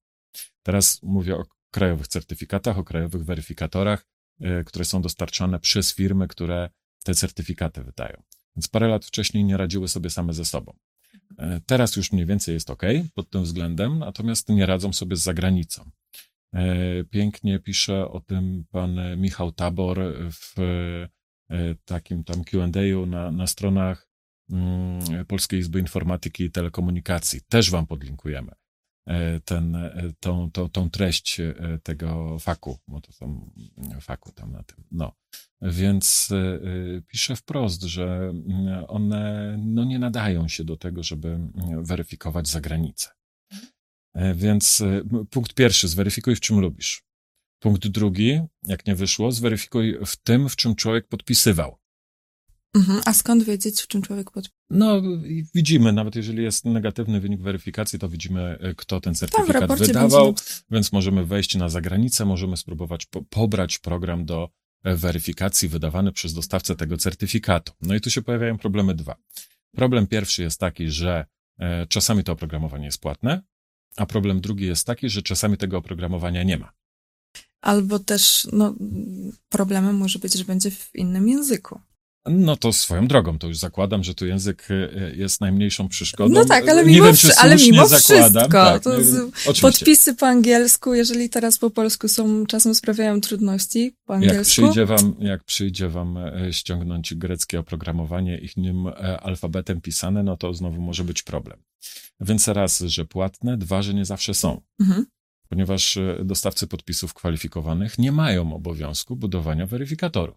Teraz 0.63 1.03
mówię 1.03 1.37
o 1.37 1.45
krajowych 1.71 2.09
certyfikatach, 2.09 2.79
o 2.79 2.85
krajowych 2.85 3.25
weryfikatorach, 3.25 4.07
e, 4.41 4.65
które 4.65 4.85
są 4.85 5.03
dostarczane 5.03 5.61
przez 5.61 5.95
firmy, 5.95 6.29
które 6.29 6.71
te 7.05 7.15
certyfikaty 7.15 7.85
wydają. 7.85 8.23
Więc 8.57 8.69
parę 8.69 8.89
lat 8.89 9.05
wcześniej 9.05 9.45
nie 9.45 9.57
radziły 9.57 9.89
sobie 9.89 10.11
same 10.11 10.33
ze 10.33 10.45
sobą. 10.45 10.79
E, 11.39 11.61
teraz 11.67 11.97
już 11.97 12.13
mniej 12.13 12.27
więcej 12.27 12.55
jest 12.55 12.71
ok 12.71 12.83
pod 13.15 13.31
tym 13.31 13.43
względem, 13.43 13.99
natomiast 13.99 14.49
nie 14.49 14.67
radzą 14.67 14.93
sobie 14.93 15.17
z 15.17 15.23
zagranicą. 15.23 15.91
E, 16.55 17.05
pięknie 17.05 17.59
pisze 17.59 18.09
o 18.09 18.21
tym 18.21 18.65
pan 18.71 18.99
Michał 19.17 19.53
Tabor 19.53 20.01
w 20.31 20.55
takim 21.85 22.25
tam 22.25 22.45
QA 22.45 22.67
na, 23.07 23.31
na 23.31 23.47
stronach 23.47 24.09
mm, 24.51 25.27
Polskiej 25.27 25.61
Izby 25.61 25.81
Informatyki 25.81 26.45
i 26.45 26.51
Telekomunikacji. 26.51 27.41
Też 27.49 27.71
wam 27.71 27.87
podlinkujemy. 27.87 28.53
E, 29.07 29.41
ten, 29.41 29.77
e, 29.77 30.13
tą, 30.21 30.51
tą, 30.51 30.69
tą 30.69 30.91
treść 30.91 31.41
e, 31.41 31.55
tego 31.83 32.39
faku, 32.39 32.79
bo 32.89 33.01
to 33.01 33.13
są 33.13 33.51
faku 34.01 34.33
tam 34.33 34.53
na 34.53 34.63
tym. 34.63 34.85
No. 34.91 35.13
Więc 35.63 36.29
piszę 37.07 37.37
wprost, 37.37 37.83
że 37.83 38.33
mm, 38.47 38.85
one 38.89 39.57
no, 39.59 39.85
nie 39.85 39.99
nadają 39.99 40.49
się 40.49 40.65
do 40.65 40.77
tego, 40.77 41.03
żeby 41.03 41.29
mm, 41.29 41.85
weryfikować 41.85 42.49
za 42.49 42.61
granicę. 42.61 43.09
Więc 44.35 44.83
punkt 45.31 45.55
pierwszy, 45.55 45.89
zweryfikuj 45.89 46.37
w 46.37 46.41
czym 46.41 46.61
lubisz. 46.61 47.03
Punkt 47.63 47.89
drugi, 47.89 48.41
jak 48.67 48.87
nie 48.87 48.95
wyszło, 48.95 49.33
zweryfikuj 49.33 49.99
w 50.07 50.17
tym, 50.17 50.49
w 50.49 50.57
czym 50.57 50.75
człowiek 50.75 51.09
podpisywał. 51.09 51.79
Mhm. 52.75 53.01
A 53.05 53.15
skąd 53.15 53.43
wiedzieć, 53.43 53.81
w 53.81 53.87
czym 53.87 54.03
człowiek 54.03 54.31
podpisał? 54.31 54.57
No, 54.71 55.03
widzimy, 55.55 55.93
nawet 55.93 56.17
jeżeli 56.17 56.43
jest 56.43 56.65
negatywny 56.65 57.21
wynik 57.21 57.41
weryfikacji, 57.41 57.99
to 57.99 58.09
widzimy, 58.09 58.59
e, 58.61 58.75
kto 58.75 59.01
ten 59.01 59.15
certyfikat 59.15 59.69
Tam, 59.69 59.79
wydawał, 59.79 60.27
będzie... 60.27 60.43
więc 60.71 60.93
możemy 60.93 61.27
wejść 61.27 61.55
na 61.55 61.69
zagranicę, 61.69 62.25
możemy 62.25 62.57
spróbować 62.57 63.07
po 63.07 63.23
pobrać 63.23 63.79
program 63.79 64.25
do 64.25 64.49
e, 64.85 64.97
weryfikacji 64.97 65.69
wydawany 65.69 66.13
przez 66.13 66.35
dostawcę 66.35 66.77
tego 66.77 66.97
certyfikatu. 66.97 67.73
No 67.81 67.95
i 67.95 68.01
tu 68.01 68.11
się 68.11 68.23
pojawiają 68.23 68.59
problemy 68.59 68.95
dwa. 68.95 69.17
Problem 69.77 70.07
pierwszy 70.07 70.43
jest 70.43 70.61
taki, 70.61 70.91
że 70.91 71.27
e, 71.59 71.87
czasami 71.87 72.25
to 72.25 72.33
oprogramowanie 72.33 72.85
jest 72.85 73.01
płatne, 73.01 73.43
a 73.97 74.07
problem 74.07 74.41
drugi 74.41 74.67
jest 74.67 74.87
taki, 74.87 75.11
że 75.11 75.23
czasami 75.23 75.57
tego 75.57 75.79
oprogramowania 75.79 76.43
nie 76.43 76.59
ma. 76.59 76.73
Albo 77.61 77.99
też, 77.99 78.49
no, 78.53 78.75
problemem 79.49 79.97
może 79.97 80.19
być, 80.19 80.35
że 80.35 80.45
będzie 80.45 80.71
w 80.71 80.95
innym 80.95 81.29
języku. 81.29 81.81
No 82.27 82.57
to 82.57 82.73
swoją 82.73 83.07
drogą, 83.07 83.39
to 83.39 83.47
już 83.47 83.59
zakładam, 83.59 84.05
że 84.05 84.15
tu 84.15 84.27
język 84.27 84.69
e, 84.71 85.15
jest 85.17 85.41
najmniejszą 85.41 85.89
przeszkodą. 85.89 86.35
No 86.35 86.45
tak, 86.45 86.69
ale 86.69 86.85
mimo, 86.85 87.05
wiem, 87.07 87.15
ale 87.39 87.57
mimo 87.57 87.87
wszystko, 87.87 88.49
tak, 88.49 88.83
to 88.83 88.91
podpisy 89.61 90.15
po 90.15 90.27
angielsku, 90.27 90.95
jeżeli 90.95 91.31
teraz 91.31 91.59
po 91.59 91.71
polsku 91.71 92.09
są, 92.09 92.47
czasem 92.47 92.75
sprawiają 92.75 93.21
trudności 93.21 93.97
po 94.05 94.15
angielsku. 94.15 94.63
Jak 94.63 94.71
przyjdzie 94.71 94.87
wam, 94.87 95.15
jak 95.19 95.45
przyjdzie 95.45 95.89
wam 95.89 96.17
e, 96.17 96.53
ściągnąć 96.53 97.15
greckie 97.15 97.61
oprogramowanie 97.61 98.39
ich 98.39 98.57
nim 98.57 98.87
e, 98.87 99.21
alfabetem 99.21 99.81
pisane, 99.81 100.23
no 100.23 100.37
to 100.37 100.55
znowu 100.55 100.83
może 100.83 101.05
być 101.05 101.23
problem. 101.23 101.63
Więc 102.21 102.49
raz, 102.49 102.81
że 102.81 103.05
płatne, 103.05 103.59
dwa, 103.59 103.83
że 103.83 103.95
nie 103.95 104.05
zawsze 104.05 104.35
są. 104.35 104.61
Mhm. 104.81 105.07
Ponieważ 105.49 105.99
dostawcy 106.25 106.67
podpisów 106.67 107.15
kwalifikowanych 107.15 107.99
nie 107.99 108.13
mają 108.13 108.55
obowiązku 108.55 109.17
budowania 109.17 109.67
weryfikatorów. 109.67 110.37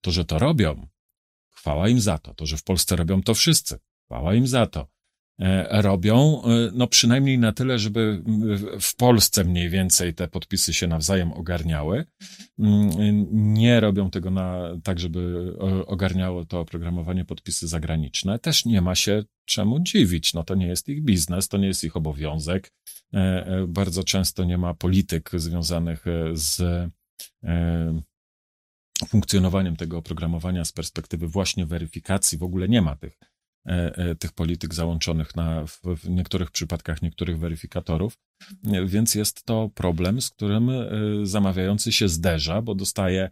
To, 0.00 0.10
że 0.10 0.24
to 0.24 0.38
robią, 0.38 0.86
Chwała 1.58 1.88
im 1.88 2.00
za 2.00 2.18
to. 2.18 2.34
To, 2.34 2.46
że 2.46 2.56
w 2.56 2.64
Polsce 2.64 2.96
robią 2.96 3.22
to 3.22 3.34
wszyscy. 3.34 3.78
Chwała 4.06 4.34
im 4.34 4.46
za 4.46 4.66
to. 4.66 4.88
E, 5.40 5.82
robią, 5.82 6.42
e, 6.42 6.70
no 6.74 6.86
przynajmniej 6.86 7.38
na 7.38 7.52
tyle, 7.52 7.78
żeby 7.78 8.22
w 8.80 8.96
Polsce 8.96 9.44
mniej 9.44 9.68
więcej 9.68 10.14
te 10.14 10.28
podpisy 10.28 10.74
się 10.74 10.86
nawzajem 10.86 11.32
ogarniały. 11.32 12.04
Mm, 12.58 13.26
nie 13.30 13.80
robią 13.80 14.10
tego 14.10 14.30
na, 14.30 14.76
tak, 14.84 14.98
żeby 14.98 15.52
ogarniało 15.86 16.44
to 16.44 16.60
oprogramowanie 16.60 17.24
podpisy 17.24 17.68
zagraniczne. 17.68 18.38
Też 18.38 18.64
nie 18.64 18.80
ma 18.80 18.94
się 18.94 19.24
czemu 19.44 19.80
dziwić. 19.80 20.34
No 20.34 20.44
to 20.44 20.54
nie 20.54 20.66
jest 20.66 20.88
ich 20.88 21.02
biznes, 21.02 21.48
to 21.48 21.58
nie 21.58 21.66
jest 21.66 21.84
ich 21.84 21.96
obowiązek. 21.96 22.72
E, 23.14 23.66
bardzo 23.68 24.04
często 24.04 24.44
nie 24.44 24.58
ma 24.58 24.74
polityk 24.74 25.30
związanych 25.34 26.04
z 26.32 26.62
funkcjonowaniem 29.06 29.76
tego 29.76 29.98
oprogramowania 29.98 30.64
z 30.64 30.72
perspektywy 30.72 31.28
właśnie 31.28 31.66
weryfikacji 31.66 32.38
w 32.38 32.42
ogóle 32.42 32.68
nie 32.68 32.82
ma 32.82 32.96
tych, 32.96 33.18
e, 33.66 33.96
e, 33.96 34.14
tych 34.14 34.32
polityk 34.32 34.74
załączonych 34.74 35.36
na, 35.36 35.66
w, 35.66 36.08
niektórych 36.08 36.50
przypadkach 36.50 37.02
niektórych 37.02 37.38
weryfikatorów, 37.38 38.18
więc 38.86 39.14
jest 39.14 39.44
to 39.44 39.70
problem, 39.74 40.22
z 40.22 40.30
którym 40.30 40.70
e, 40.70 40.86
zamawiający 41.22 41.92
się 41.92 42.08
zderza, 42.08 42.62
bo 42.62 42.74
dostaje, 42.74 43.30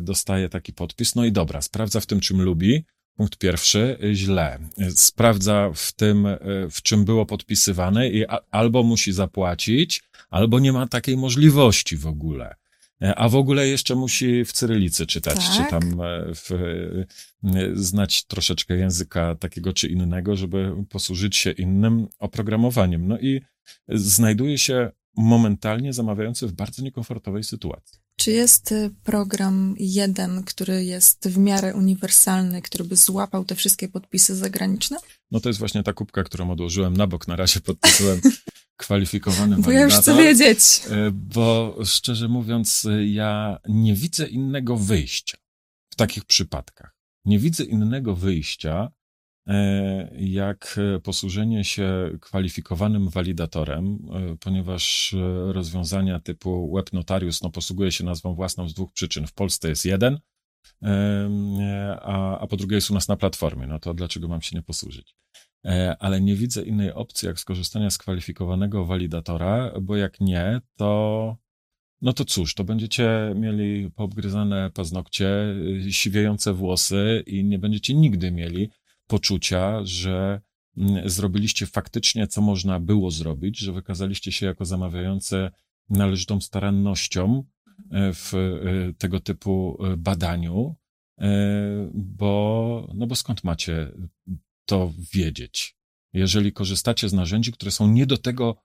dostaje 0.00 0.48
taki 0.48 0.72
podpis, 0.72 1.14
no 1.14 1.24
i 1.24 1.32
dobra, 1.32 1.62
sprawdza 1.62 2.00
w 2.00 2.06
tym, 2.06 2.20
czym 2.20 2.42
lubi, 2.42 2.84
Punkt 3.16 3.38
pierwszy, 3.38 3.98
źle. 4.12 4.58
Sprawdza 4.94 5.70
w 5.74 5.92
tym, 5.92 6.26
w 6.70 6.82
czym 6.82 7.04
było 7.04 7.26
podpisywane 7.26 8.08
i 8.08 8.24
albo 8.50 8.82
musi 8.82 9.12
zapłacić, 9.12 10.02
albo 10.30 10.58
nie 10.58 10.72
ma 10.72 10.86
takiej 10.86 11.16
możliwości 11.16 11.96
w 11.96 12.06
ogóle. 12.06 12.54
E, 13.04 13.14
a 13.14 13.28
w 13.28 13.36
ogóle 13.36 13.68
jeszcze 13.68 13.94
musi 13.94 14.44
w 14.44 14.52
cyrylicy 14.52 15.06
czytać, 15.06 15.48
tak? 15.48 15.56
czy 15.56 15.70
tam 15.70 16.00
e, 16.00 16.34
w, 16.34 16.50
e, 16.52 17.06
znać 17.74 18.24
troszeczkę 18.24 18.76
języka 18.76 19.34
takiego 19.34 19.72
czy 19.72 19.88
innego, 19.88 20.36
żeby 20.36 20.84
posłużyć 20.88 21.36
się 21.36 21.50
innym 21.50 22.06
oprogramowaniem. 22.18 23.08
No 23.08 23.18
i 23.18 23.40
znajduje 23.88 24.58
się 24.58 24.90
momentalnie 25.16 25.92
zamawiający 25.92 26.46
w 26.46 26.52
bardzo 26.52 26.82
niekomfortowej 26.82 27.44
sytuacji. 27.44 27.98
Czy 28.16 28.32
jest 28.32 28.74
program 29.04 29.74
jeden, 29.78 30.42
który 30.42 30.84
jest 30.84 31.28
w 31.28 31.38
miarę 31.38 31.74
uniwersalny, 31.74 32.62
który 32.62 32.84
by 32.84 32.96
złapał 32.96 33.44
te 33.44 33.54
wszystkie 33.54 33.88
podpisy 33.88 34.36
zagraniczne? 34.36 34.96
No 35.30 35.40
to 35.40 35.48
jest 35.48 35.58
właśnie 35.58 35.82
ta 35.82 35.92
kubka, 35.92 36.24
którą 36.24 36.50
odłożyłem 36.50 36.96
na 36.96 37.06
bok, 37.06 37.28
na 37.28 37.36
razie 37.36 37.60
podpisałem 37.60 38.20
kwalifikowany 38.76 39.56
Bo 39.58 39.70
ja 39.70 39.82
już 39.82 39.94
chcę 39.94 40.16
wiedzieć. 40.16 40.58
E, 40.90 41.10
bo 41.12 41.76
szczerze 41.84 42.28
mówiąc, 42.28 42.88
ja 43.06 43.58
nie 43.68 43.94
widzę 43.94 44.26
innego 44.26 44.76
wyjścia 44.76 45.38
w 45.90 45.96
takich 45.96 46.24
przypadkach. 46.24 46.96
Nie 47.24 47.38
widzę 47.38 47.64
innego 47.64 48.16
wyjścia, 48.16 48.90
e, 49.48 50.10
jak 50.18 50.80
posłużenie 51.02 51.64
się 51.64 52.18
kwalifikowanym 52.20 53.08
walidatorem, 53.08 53.98
e, 54.12 54.36
ponieważ 54.40 55.14
rozwiązania 55.46 56.20
typu 56.20 56.74
web 56.74 56.92
notarius 56.92 57.42
no, 57.42 57.50
posługuje 57.50 57.92
się 57.92 58.04
nazwą 58.04 58.34
własną 58.34 58.68
z 58.68 58.74
dwóch 58.74 58.92
przyczyn. 58.92 59.26
W 59.26 59.32
Polsce 59.32 59.68
jest 59.68 59.84
jeden, 59.84 60.18
a, 62.00 62.38
a 62.38 62.46
po 62.46 62.56
drugie 62.56 62.74
jest 62.74 62.90
u 62.90 62.94
nas 62.94 63.08
na 63.08 63.16
platformie. 63.16 63.66
No 63.66 63.78
to 63.78 63.94
dlaczego 63.94 64.28
mam 64.28 64.42
się 64.42 64.56
nie 64.56 64.62
posłużyć? 64.62 65.14
E, 65.64 65.96
ale 65.98 66.20
nie 66.20 66.34
widzę 66.34 66.62
innej 66.62 66.92
opcji, 66.92 67.26
jak 67.26 67.40
skorzystania 67.40 67.90
z 67.90 67.98
kwalifikowanego 67.98 68.84
walidatora, 68.84 69.72
bo 69.82 69.96
jak 69.96 70.20
nie, 70.20 70.60
to 70.76 71.36
no 72.02 72.12
to 72.12 72.24
cóż, 72.24 72.54
to 72.54 72.64
będziecie 72.64 73.32
mieli 73.36 73.90
poobgryzane 73.90 74.70
paznokcie, 74.70 75.54
y, 75.86 75.92
siwiejące 75.92 76.52
włosy 76.52 77.22
i 77.26 77.44
nie 77.44 77.58
będziecie 77.58 77.94
nigdy 77.94 78.30
mieli 78.30 78.70
poczucia, 79.06 79.80
że 79.84 80.40
mm, 80.76 81.08
zrobiliście 81.08 81.66
faktycznie, 81.66 82.26
co 82.26 82.42
można 82.42 82.80
było 82.80 83.10
zrobić, 83.10 83.58
że 83.58 83.72
wykazaliście 83.72 84.32
się 84.32 84.46
jako 84.46 84.64
zamawiające 84.64 85.50
należytą 85.90 86.40
starannością 86.40 87.44
e, 87.90 88.12
w 88.12 88.34
e, 88.34 88.92
tego 88.92 89.20
typu 89.20 89.78
badaniu, 89.98 90.76
bo, 91.94 92.88
no 92.94 93.06
bo 93.06 93.14
skąd 93.14 93.44
macie 93.44 93.92
to 94.66 94.92
wiedzieć. 95.14 95.76
Jeżeli 96.12 96.52
korzystacie 96.52 97.08
z 97.08 97.12
narzędzi, 97.12 97.52
które 97.52 97.70
są 97.70 97.88
nie 97.88 98.06
do 98.06 98.18
tego 98.18 98.56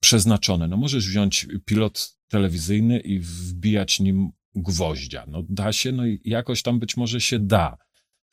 przeznaczone, 0.00 0.68
no 0.68 0.76
możesz 0.76 1.08
wziąć 1.08 1.46
pilot 1.64 2.18
telewizyjny 2.28 3.00
i 3.00 3.20
wbijać 3.20 4.00
nim 4.00 4.30
gwoździa. 4.54 5.24
No 5.28 5.42
da 5.48 5.72
się, 5.72 5.92
no 5.92 6.06
i 6.06 6.20
jakoś 6.24 6.62
tam 6.62 6.78
być 6.78 6.96
może 6.96 7.20
się 7.20 7.38
da. 7.38 7.76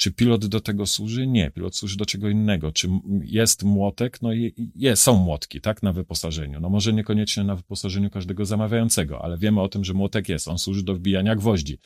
Czy 0.01 0.12
pilot 0.12 0.46
do 0.46 0.62
tego 0.62 0.86
służy? 0.86 1.27
Nie, 1.27 1.51
pilot 1.51 1.75
służy 1.75 1.98
do 1.98 2.05
czego 2.05 2.29
innego. 2.29 2.72
Czy 2.72 2.89
jest 3.24 3.63
młotek? 3.63 4.22
No 4.22 4.34
i 4.34 4.72
jest, 4.75 5.03
są 5.03 5.17
młotki, 5.17 5.62
tak, 5.62 5.84
na 5.84 5.93
wyposażeniu. 5.93 6.60
No 6.60 6.70
może 6.70 6.93
niekoniecznie 6.93 7.43
na 7.43 7.55
wyposażeniu 7.55 8.10
każdego 8.10 8.46
zamawiającego, 8.46 9.22
ale 9.22 9.38
wiemy 9.38 9.62
o 9.62 9.70
tym, 9.70 9.84
że 9.84 9.93
młotek 9.93 10.29
jest. 10.29 10.48
On 10.48 10.58
służy 10.58 10.84
do 10.84 10.96
wbijania 10.96 11.36
gwoździ. 11.36 11.77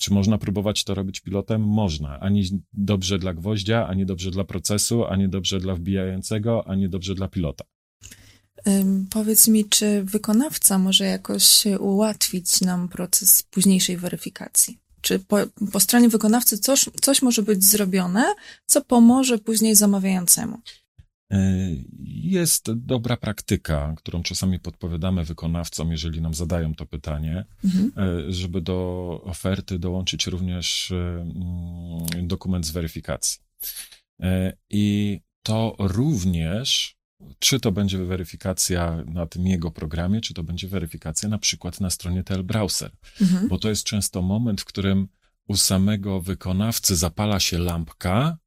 Czy 0.00 0.12
można 0.12 0.38
próbować 0.38 0.84
to 0.84 0.94
robić 0.94 1.20
pilotem? 1.20 1.62
Można. 1.62 2.20
Ani 2.20 2.44
dobrze 2.72 3.18
dla 3.18 3.34
gwoździa, 3.34 3.86
ani 3.86 4.06
dobrze 4.06 4.30
dla 4.30 4.44
procesu, 4.44 5.04
ani 5.04 5.28
dobrze 5.28 5.60
dla 5.60 5.74
wbijającego, 5.74 6.68
ani 6.68 6.88
dobrze 6.88 7.14
dla 7.14 7.28
pilota. 7.28 7.64
Powiedz 9.10 9.48
mi, 9.48 9.64
czy 9.64 10.02
wykonawca 10.04 10.78
może 10.78 11.04
jakoś 11.04 11.64
ułatwić 11.80 12.60
nam 12.60 12.88
proces 12.88 13.42
późniejszej 13.42 13.96
weryfikacji? 13.96 14.78
Czy 15.00 15.18
po, 15.18 15.36
po 15.72 15.80
stronie 15.80 16.08
wykonawcy 16.08 16.58
coś, 16.58 16.84
coś 17.00 17.22
może 17.22 17.42
być 17.42 17.64
zrobione, 17.64 18.34
co 18.66 18.84
pomoże 18.84 19.38
później 19.38 19.74
zamawiającemu? 19.74 20.58
E, 21.32 21.38
jest 22.06 22.72
dobra 22.72 23.16
praktyka, 23.16 23.94
którą 23.96 24.22
czasami 24.22 24.60
podpowiadamy 24.60 25.24
wykonawcom, 25.24 25.90
jeżeli 25.90 26.20
nam 26.20 26.34
zadają 26.34 26.74
to 26.74 26.86
pytanie, 26.86 27.44
mhm. 27.64 27.92
E, 27.96 28.32
żeby 28.32 28.60
do 28.60 29.20
oferty 29.24 29.78
dołączyć 29.78 30.26
również 30.26 30.90
mm, 30.92 32.26
dokument 32.28 32.66
z 32.66 32.70
weryfikacji. 32.70 33.40
E, 34.22 34.52
I 34.70 35.20
to 35.42 35.76
również 35.78 36.97
czy 37.38 37.60
to 37.60 37.72
będzie 37.72 37.98
weryfikacja 37.98 39.04
na 39.06 39.26
tym 39.26 39.46
jego 39.46 39.70
programie, 39.70 40.20
czy 40.20 40.34
to 40.34 40.42
będzie 40.42 40.68
weryfikacja 40.68 41.28
na 41.28 41.38
przykład 41.38 41.80
na 41.80 41.90
stronie 41.90 42.24
Telbrowser. 42.24 42.90
Mhm. 43.20 43.48
Bo 43.48 43.58
to 43.58 43.68
jest 43.68 43.84
często 43.84 44.22
moment, 44.22 44.60
w 44.60 44.64
którym 44.64 45.08
u 45.48 45.56
samego 45.56 46.20
wykonawcy 46.20 46.96
zapala 46.96 47.40
się 47.40 47.58
lampka, 47.58 48.38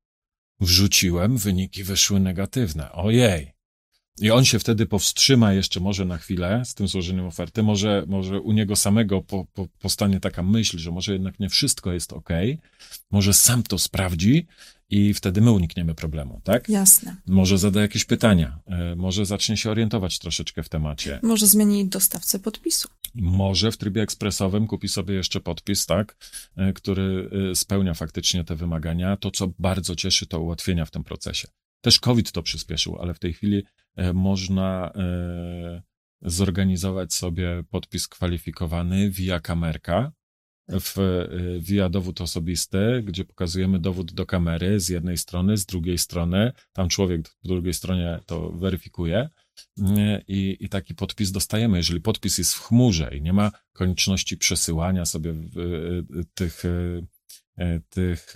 wrzuciłem, 0.60 1.38
wyniki 1.38 1.84
wyszły 1.84 2.20
negatywne. 2.20 2.92
Ojej. 2.92 3.54
I 4.20 4.32
on 4.32 4.46
się 4.46 4.60
wtedy 4.60 4.86
powstrzyma 4.86 5.54
jeszcze 5.54 5.80
może 5.80 6.06
na 6.06 6.18
chwilę 6.18 6.62
z 6.66 6.74
tym 6.74 6.88
złożeniem 6.88 7.26
oferty. 7.26 7.64
Może, 7.64 8.04
może 8.08 8.42
u 8.42 8.52
niego 8.52 8.76
samego 8.76 9.22
po, 9.22 9.46
po, 9.54 9.68
powstanie 9.80 10.20
taka 10.20 10.44
myśl, 10.44 10.78
że 10.78 10.92
może 10.92 11.14
jednak 11.14 11.40
nie 11.40 11.50
wszystko 11.50 11.94
jest 11.94 12.14
ok. 12.14 12.30
Może 13.12 13.34
sam 13.34 13.64
to 13.64 13.80
sprawdzi 13.80 14.48
i 14.90 15.14
wtedy 15.14 15.42
my 15.42 15.52
unikniemy 15.52 15.96
problemu, 15.96 16.42
tak? 16.44 16.70
Jasne. 16.70 17.16
Może 17.28 17.58
zada 17.58 17.82
jakieś 17.82 18.06
pytania, 18.06 18.60
e, 18.66 18.96
może 18.96 19.26
zacznie 19.26 19.58
się 19.58 19.72
orientować 19.72 20.20
troszeczkę 20.20 20.64
w 20.64 20.70
temacie. 20.70 21.20
Może 21.24 21.48
zmieni 21.48 21.88
dostawcę 21.88 22.40
podpisu. 22.40 22.90
Może 23.16 23.72
w 23.72 23.78
trybie 23.78 24.02
ekspresowym 24.02 24.68
kupi 24.68 24.88
sobie 24.88 25.16
jeszcze 25.16 25.40
podpis, 25.40 25.86
tak, 25.86 26.18
e, 26.56 26.74
który 26.74 27.30
e, 27.52 27.56
spełnia 27.56 27.94
faktycznie 27.94 28.44
te 28.44 28.56
wymagania. 28.56 29.18
To, 29.18 29.32
co 29.32 29.48
bardzo 29.60 29.96
cieszy, 29.96 30.26
to 30.26 30.40
ułatwienia 30.40 30.86
w 30.86 30.92
tym 30.92 31.04
procesie. 31.04 31.48
Też 31.82 32.00
COVID 32.00 32.32
to 32.32 32.44
przyspieszył, 32.44 32.98
ale 32.98 33.14
w 33.14 33.20
tej 33.20 33.34
chwili 33.34 33.64
można 34.14 34.92
zorganizować 36.22 37.14
sobie 37.14 37.64
podpis 37.70 38.08
kwalifikowany 38.08 39.10
via 39.10 39.40
kamerka, 39.40 40.12
w 40.80 40.98
y, 40.98 41.60
via 41.62 41.90
dowód 41.90 42.22
osobisty, 42.22 43.04
gdzie 43.06 43.26
pokazujemy 43.26 43.80
dowód 43.80 44.14
do 44.14 44.26
kamery 44.26 44.80
z 44.80 44.90
jednej 44.90 45.18
strony, 45.18 45.58
z 45.58 45.66
drugiej 45.66 45.98
strony, 45.98 46.52
tam 46.74 46.90
człowiek 46.90 47.22
po 47.42 47.48
drugiej 47.48 47.74
stronie 47.74 48.20
to 48.26 48.52
weryfikuje. 48.52 49.30
I, 50.28 50.58
i 50.60 50.70
taki 50.70 50.96
podpis 50.96 51.32
dostajemy. 51.32 51.78
Jeżeli 51.78 52.02
podpis 52.02 52.38
jest 52.38 52.54
w 52.54 52.60
chmurze 52.60 53.18
i 53.18 53.22
nie 53.22 53.34
ma 53.34 53.52
konieczności 53.74 54.38
przesyłania 54.38 55.06
sobie 55.06 55.34
tych, 56.34 56.64
tych, 57.90 58.36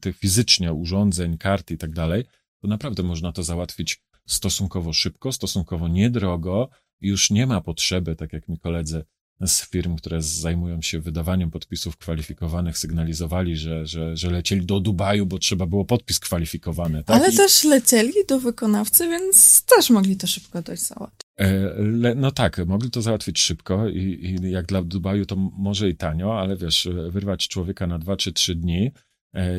tych 0.00 0.18
fizycznie 0.18 0.72
urządzeń, 0.72 1.38
kart 1.38 1.70
i 1.70 1.78
tak 1.78 1.92
dalej, 1.92 2.24
to 2.62 2.68
naprawdę 2.68 3.02
można 3.02 3.32
to 3.32 3.42
załatwić 3.42 4.02
stosunkowo 4.26 4.92
szybko, 4.92 5.32
stosunkowo 5.32 5.88
niedrogo. 5.88 6.68
Już 7.00 7.30
nie 7.30 7.46
ma 7.46 7.60
potrzeby, 7.60 8.16
tak 8.16 8.32
jak 8.32 8.48
mi 8.48 8.58
koledzy 8.58 9.04
z 9.46 9.70
firm, 9.70 9.96
które 9.96 10.22
zajmują 10.22 10.82
się 10.82 11.00
wydawaniem 11.00 11.50
podpisów 11.50 11.96
kwalifikowanych, 11.96 12.78
sygnalizowali, 12.78 13.56
że, 13.56 13.86
że, 13.86 14.16
że 14.16 14.30
lecieli 14.30 14.66
do 14.66 14.80
Dubaju, 14.80 15.26
bo 15.26 15.38
trzeba 15.38 15.66
było 15.66 15.84
podpis 15.84 16.20
kwalifikowany. 16.20 17.04
Tak? 17.04 17.16
Ale 17.16 17.32
I... 17.32 17.36
też 17.36 17.64
lecieli 17.64 18.12
do 18.28 18.40
wykonawcy, 18.40 19.08
więc 19.08 19.64
też 19.64 19.90
mogli 19.90 20.16
to 20.16 20.26
szybko 20.26 20.62
dość 20.62 20.82
załatwić. 20.82 21.20
E, 21.38 21.76
no 22.16 22.30
tak, 22.30 22.66
mogli 22.66 22.90
to 22.90 23.02
załatwić 23.02 23.40
szybko 23.40 23.88
i, 23.88 23.98
i 23.98 24.50
jak 24.50 24.66
dla 24.66 24.82
Dubaju 24.82 25.26
to 25.26 25.36
może 25.36 25.88
i 25.88 25.96
tanio, 25.96 26.40
ale 26.40 26.56
wiesz, 26.56 26.88
wyrwać 27.10 27.48
człowieka 27.48 27.86
na 27.86 27.98
dwa 27.98 28.16
czy 28.16 28.32
trzy 28.32 28.54
dni, 28.54 28.90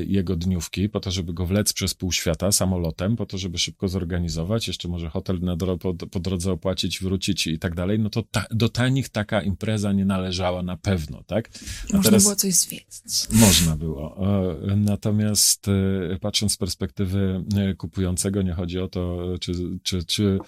jego 0.08 0.36
dniówki, 0.36 0.90
po 0.90 1.00
to, 1.00 1.12
żeby 1.12 1.34
go 1.34 1.46
wlec 1.46 1.74
przez 1.74 1.94
pół 1.94 2.12
świata 2.12 2.52
samolotem, 2.52 3.16
po 3.16 3.26
to, 3.26 3.38
żeby 3.38 3.58
szybko 3.58 3.88
zorganizować, 3.88 4.68
jeszcze 4.68 4.88
może 4.88 5.10
hotel 5.10 5.40
na 5.40 5.56
dro 5.56 5.78
po, 5.78 5.94
po, 5.94 6.20
drodze 6.20 6.52
opłacić, 6.52 7.00
wrócić 7.00 7.48
i 7.48 7.60
tak 7.60 7.76
dalej, 7.76 8.00
no 8.00 8.10
to 8.10 8.24
ta, 8.32 8.46
do 8.52 8.70
tanich 8.70 9.10
taka 9.10 9.42
impreza 9.42 9.92
nie 9.92 10.06
należała 10.06 10.64
na 10.64 10.78
pewno, 10.78 11.24
tak? 11.24 11.50
A 11.94 11.98
można 11.98 12.10
teraz, 12.10 12.24
było 12.24 12.36
coś 12.36 12.54
zwiedzić. 12.54 13.28
Można 13.32 13.76
było. 13.76 14.18
E, 14.72 14.76
natomiast 14.76 15.68
e, 15.68 16.20
patrząc 16.20 16.54
z 16.54 16.58
perspektywy 16.58 17.44
kupującego, 17.78 18.42
nie 18.42 18.54
chodzi 18.54 18.80
o 18.80 18.88
to, 18.88 19.20
czy, 19.40 19.54
czy, 19.84 20.04
czy 20.04 20.40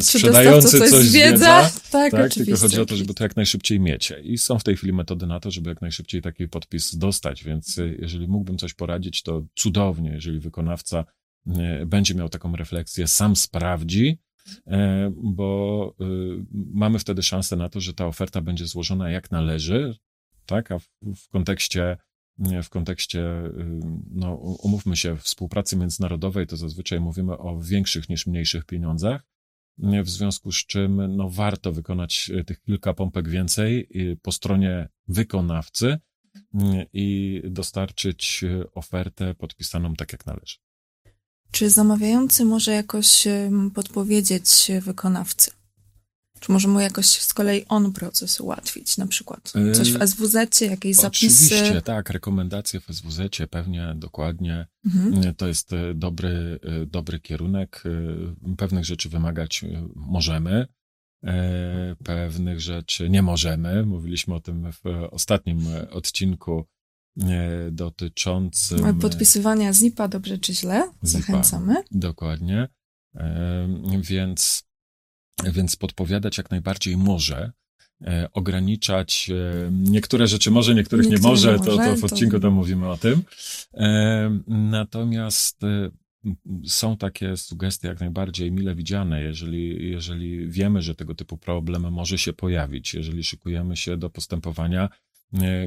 sprzedający 0.00 0.78
coś, 0.78 0.90
coś 0.90 1.04
zwiedza, 1.06 1.70
tak, 1.90 2.12
tak 2.12 2.34
tylko 2.34 2.56
chodzi 2.56 2.80
o 2.80 2.86
to, 2.86 2.96
żeby 2.96 3.14
to 3.14 3.24
jak 3.24 3.36
najszybciej 3.36 3.80
mieć. 3.80 4.12
I 4.22 4.38
są 4.38 4.58
w 4.58 4.64
tej 4.64 4.76
chwili 4.76 4.92
metody 4.92 5.26
na 5.26 5.40
to, 5.40 5.50
żeby 5.50 5.70
jak 5.70 5.80
najszybciej 5.80 6.22
taki 6.22 6.48
podpis 6.48 6.96
dostać, 6.96 7.44
więc 7.44 7.78
y, 7.78 7.98
jeżeli 8.00 8.28
mógłbym 8.28 8.58
coś 8.58 8.74
poradzić, 8.74 9.22
to 9.22 9.46
cudownie, 9.54 10.10
jeżeli 10.10 10.40
wykonawca 10.40 11.04
y, 11.46 11.86
będzie 11.86 12.14
miał 12.14 12.28
taką 12.28 12.56
refleksję, 12.56 13.06
sam 13.06 13.36
sprawdzi, 13.36 14.18
y, 14.48 14.72
bo 15.16 15.94
mamy 16.50 16.98
wtedy 16.98 17.22
szansę 17.22 17.56
na 17.56 17.68
to, 17.68 17.80
że 17.80 17.94
ta 17.94 18.06
oferta 18.06 18.40
będzie 18.40 18.66
złożona 18.66 19.10
jak 19.10 19.30
należy, 19.30 19.96
tak, 20.46 20.72
a 20.72 20.78
w, 20.78 20.88
w 21.16 21.28
kontekście 21.28 21.96
w 22.62 22.68
kontekście, 22.68 23.24
no, 24.10 24.34
umówmy 24.34 24.96
się, 24.96 25.16
współpracy 25.16 25.76
międzynarodowej, 25.76 26.46
to 26.46 26.56
zazwyczaj 26.56 27.00
mówimy 27.00 27.38
o 27.38 27.60
większych 27.60 28.08
niż 28.08 28.26
mniejszych 28.26 28.64
pieniądzach, 28.64 29.22
w 29.78 30.08
związku 30.08 30.52
z 30.52 30.66
czym 30.66 31.16
no, 31.16 31.30
warto 31.30 31.72
wykonać 31.72 32.30
e, 32.34 32.44
tych 32.44 32.60
kilka 32.60 32.94
pompek 32.94 33.28
więcej 33.28 33.88
po 34.22 34.32
stronie 34.32 34.88
wykonawcy 35.08 35.98
mm, 36.54 36.86
i 36.92 37.40
dostarczyć 37.44 38.44
e, 38.44 38.72
ofertę 38.72 39.34
podpisaną 39.34 39.94
tak 39.94 40.12
jak 40.12 40.26
należy. 40.26 40.56
Czy 41.50 41.70
zamawiający 41.70 42.44
może 42.44 42.72
jakoś 42.72 43.28
podpowiedzieć 43.74 44.48
wykonawcy? 44.82 45.50
Czy 46.40 46.52
może 46.52 46.68
mu 46.68 46.80
jakoś 46.80 47.06
z 47.06 47.34
kolei 47.34 47.64
on 47.68 47.92
proces 47.92 48.40
ułatwić, 48.40 48.96
na 48.96 49.06
przykład 49.06 49.52
coś 49.74 49.92
w 49.92 50.08
SWZ, 50.08 50.60
jakieś 50.60 50.96
zapisy? 50.96 51.46
Oczywiście, 51.54 51.82
tak, 51.82 52.10
rekomendacje 52.10 52.80
w 52.80 52.84
SWZ, 52.84 53.20
pewnie, 53.50 53.94
dokładnie. 53.96 54.66
Mhm. 54.86 55.34
To 55.34 55.46
jest 55.46 55.72
e, 55.72 55.94
dobry, 55.94 56.60
dobry 56.86 57.20
kierunek. 57.20 57.82
Pewnych 58.56 58.84
rzeczy 58.84 59.08
wymagać 59.08 59.64
możemy, 59.94 60.66
pewnych 62.04 62.60
rzeczy 62.60 63.10
nie 63.10 63.22
możemy. 63.22 63.86
Mówiliśmy 63.86 64.34
o 64.34 64.40
tym 64.40 64.72
w 64.72 65.08
ostatnim 65.10 65.66
odcinku 65.90 66.64
dotyczącym... 67.70 68.98
Podpisywania 69.00 69.72
ZIP-a 69.72 70.08
dobrze 70.08 70.38
czy 70.38 70.54
źle? 70.54 70.90
Zachęcamy. 71.02 71.74
Dokładnie. 71.90 72.68
Więc 74.00 74.67
więc 75.44 75.76
podpowiadać 75.76 76.38
jak 76.38 76.50
najbardziej 76.50 76.96
może, 76.96 77.52
e, 78.06 78.28
ograniczać 78.32 79.30
e, 79.30 79.70
niektóre 79.72 80.26
rzeczy 80.26 80.50
może, 80.50 80.74
niektórych 80.74 81.06
Niektóre 81.06 81.28
nie 81.28 81.30
może, 81.30 81.58
to, 81.58 81.76
to 81.76 81.96
w 81.96 82.04
odcinku 82.04 82.36
to... 82.36 82.40
tam 82.40 82.52
mówimy 82.52 82.88
o 82.88 82.96
tym. 82.96 83.22
E, 83.74 84.40
natomiast 84.46 85.60
są 86.66 86.96
takie 86.96 87.36
sugestie 87.36 87.88
jak 87.88 88.00
najbardziej 88.00 88.52
mile 88.52 88.74
widziane, 88.74 89.22
jeżeli, 89.22 89.90
jeżeli 89.90 90.48
wiemy, 90.50 90.82
że 90.82 90.94
tego 90.94 91.14
typu 91.14 91.36
problem 91.36 91.92
może 91.92 92.18
się 92.18 92.32
pojawić, 92.32 92.94
jeżeli 92.94 93.24
szykujemy 93.24 93.76
się 93.76 93.96
do 93.96 94.10
postępowania, 94.10 94.88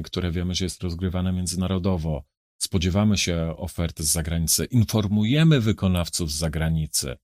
które 0.04 0.30
wiemy, 0.30 0.54
że 0.54 0.64
jest 0.64 0.82
rozgrywane 0.82 1.32
międzynarodowo, 1.32 2.24
spodziewamy 2.58 3.18
się 3.18 3.54
ofert 3.56 4.00
z 4.00 4.12
zagranicy, 4.12 4.64
informujemy 4.64 5.60
wykonawców 5.60 6.32
z 6.32 6.36
zagranicy, 6.36 7.16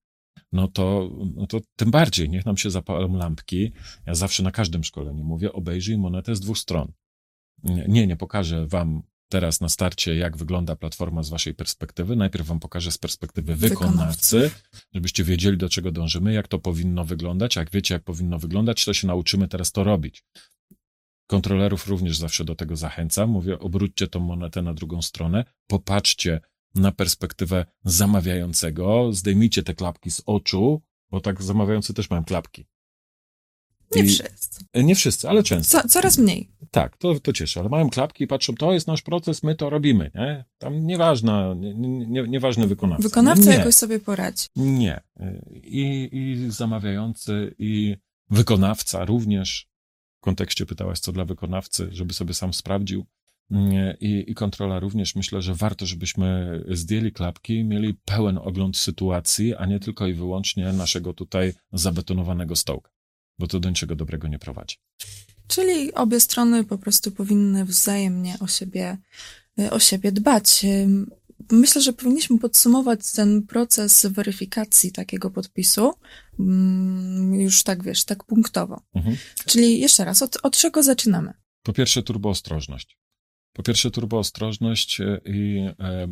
no 0.53 0.69
to, 0.69 1.11
no 1.35 1.47
to 1.47 1.61
tym 1.77 1.91
bardziej, 1.91 2.29
niech 2.29 2.47
nam 2.47 2.57
się 2.57 2.71
zapalą 2.71 3.17
lampki. 3.17 3.73
Ja 4.07 4.15
zawsze 4.15 4.43
na 4.43 4.51
każdym 4.51 4.85
szkoleniu 4.85 5.25
mówię, 5.25 5.53
obejrzyj 5.53 5.99
monetę 5.99 6.37
z 6.37 6.41
dwóch 6.41 6.59
stron. 6.59 6.93
Nie, 7.65 8.07
nie 8.07 8.17
pokażę 8.17 8.67
wam 8.67 9.03
teraz 9.29 9.61
na 9.61 9.69
starcie, 9.69 10.17
jak 10.17 10.37
wygląda 10.37 10.77
platforma 10.77 11.23
z 11.23 11.29
waszej 11.29 11.55
perspektywy. 11.55 12.17
Najpierw 12.17 12.47
wam 12.47 12.61
pokażę 12.61 12.93
z 12.93 12.99
perspektywy 12.99 13.55
wykonawcy, 13.57 14.51
żebyście 14.95 15.25
wiedzieli, 15.25 15.57
do 15.57 15.69
czego 15.69 15.93
dążymy, 15.93 16.33
jak 16.33 16.49
to 16.49 16.59
powinno 16.59 17.05
wyglądać. 17.05 17.57
Jak 17.57 17.71
wiecie, 17.71 17.95
jak 17.95 18.05
powinno 18.05 18.39
wyglądać, 18.39 18.85
to 18.85 18.95
się 18.95 19.07
nauczymy 19.07 19.49
teraz 19.49 19.73
to 19.73 19.85
robić. 19.85 20.25
Kontrolerów 21.27 21.89
również 21.89 22.19
zawsze 22.19 22.45
do 22.45 22.55
tego 22.55 22.77
zachęcam. 22.77 23.31
Mówię, 23.31 23.59
obróćcie 23.59 24.09
tą 24.09 24.21
monetę 24.21 24.63
na 24.63 24.75
drugą 24.75 25.03
stronę, 25.03 25.45
popatrzcie, 25.67 26.41
na 26.75 26.93
perspektywę 26.93 27.67
zamawiającego, 27.85 29.13
zdejmijcie 29.13 29.63
te 29.63 29.75
klapki 29.75 30.11
z 30.11 30.23
oczu, 30.27 30.83
bo 31.11 31.21
tak 31.21 31.43
zamawiający 31.43 31.95
też 31.95 32.11
mają 32.11 32.25
klapki. 32.25 32.67
Nie 33.97 34.03
I- 34.03 34.09
wszyscy. 34.09 34.65
Nie 34.75 34.95
wszyscy, 34.95 35.29
ale 35.29 35.43
często. 35.43 35.83
Co, 35.83 35.89
coraz 35.89 36.19
mniej. 36.19 36.51
Tak, 36.71 36.97
to, 36.97 37.21
to 37.21 37.33
cieszy, 37.33 37.61
ale 37.61 37.69
mają 37.69 37.91
klapki 37.91 38.25
i 38.25 38.27
patrzą, 38.27 38.55
to 38.55 38.73
jest 38.73 38.87
nasz 38.87 39.03
proces, 39.03 39.43
my 39.43 39.55
to 39.55 39.71
robimy, 39.71 40.11
nie? 40.15 40.45
Tam 40.59 40.87
nieważna, 40.87 41.55
nie, 41.57 41.75
nie, 41.75 42.23
nieważny 42.23 42.67
wykonawca. 42.67 43.03
Wykonawca 43.03 43.51
nie, 43.51 43.57
jakoś 43.57 43.75
sobie 43.75 44.01
poradzi. 44.01 44.47
Nie. 44.57 45.01
I, 45.55 46.09
I 46.13 46.51
zamawiający, 46.51 47.55
i 47.59 47.97
wykonawca 48.31 49.05
również. 49.05 49.69
W 50.19 50.21
kontekście 50.21 50.67
pytałaś, 50.67 50.99
co 51.01 51.13
dla 51.13 51.25
wykonawcy, 51.25 51.89
żeby 51.93 52.15
sobie 52.15 52.35
sam 52.35 52.55
sprawdził. 52.55 53.07
Nie, 53.51 53.97
I, 54.01 54.31
I 54.31 54.35
kontrola 54.35 54.81
również. 54.81 55.15
Myślę, 55.15 55.43
że 55.43 55.55
warto, 55.55 55.87
żebyśmy 55.87 56.61
zdjęli 56.71 57.13
klapki, 57.13 57.65
mieli 57.65 57.95
pełen 57.95 58.39
ogląd 58.39 58.77
sytuacji, 58.77 59.55
a 59.55 59.67
nie 59.67 59.81
tylko 59.81 60.07
i 60.07 60.15
wyłącznie 60.15 60.73
naszego 60.73 61.15
tutaj 61.15 61.55
zabetonowanego 61.73 62.57
stołka, 62.57 62.91
bo 63.39 63.47
to 63.47 63.61
do 63.61 63.69
niczego 63.69 63.97
dobrego 63.97 64.29
nie 64.29 64.39
prowadzi. 64.39 64.77
Czyli 65.49 65.95
obie 65.95 66.21
strony 66.21 66.65
po 66.65 66.79
prostu 66.79 67.13
powinny 67.13 67.65
wzajemnie 67.65 68.37
o 68.41 68.47
siebie, 68.47 68.97
y, 69.61 69.71
o 69.71 69.79
siebie 69.79 70.13
dbać. 70.13 70.67
Myślę, 71.51 71.83
że 71.83 71.93
powinniśmy 71.93 72.39
podsumować 72.39 73.13
ten 73.13 73.43
proces 73.43 74.07
weryfikacji 74.07 74.93
takiego 74.93 75.31
podpisu 75.31 75.95
mm, 76.41 77.35
już 77.35 77.63
tak, 77.63 77.83
wiesz, 77.83 78.05
tak 78.05 78.25
punktowo. 78.25 78.83
Mhm. 78.95 79.17
Czyli 79.47 79.81
jeszcze 79.81 80.05
raz, 80.05 80.23
od, 80.23 80.39
od 80.43 80.57
czego 80.57 80.83
zaczynamy? 80.83 81.33
Po 81.63 81.73
pierwsze, 81.73 82.03
turboostrożność. 82.03 82.99
Po 83.59 83.63
pierwsze, 83.63 83.91
turboostrożność 83.91 85.01
e, 85.01 85.21
i 85.25 85.59
e, 85.81 86.09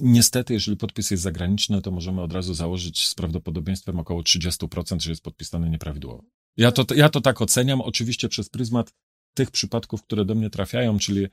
niestety, 0.00 0.54
jeżeli 0.54 0.76
podpis 0.76 1.10
jest 1.10 1.22
zagraniczny, 1.22 1.82
to 1.82 1.90
możemy 1.90 2.22
od 2.22 2.32
razu 2.32 2.54
założyć 2.54 3.08
z 3.08 3.14
prawdopodobieństwem 3.14 3.98
około 3.98 4.22
30%, 4.22 5.00
że 5.00 5.10
jest 5.10 5.22
podpisany 5.22 5.70
nieprawidłowo. 5.70 6.24
Ja 6.56 6.72
to, 6.72 6.94
ja 6.94 7.08
to 7.08 7.20
tak 7.20 7.42
oceniam, 7.42 7.80
oczywiście 7.80 8.28
przez 8.28 8.48
pryzmat 8.48 8.92
tych 9.34 9.50
przypadków, 9.50 10.02
które 10.02 10.24
do 10.24 10.34
mnie 10.34 10.50
trafiają, 10.50 10.98
czyli 10.98 11.24
e, 11.24 11.28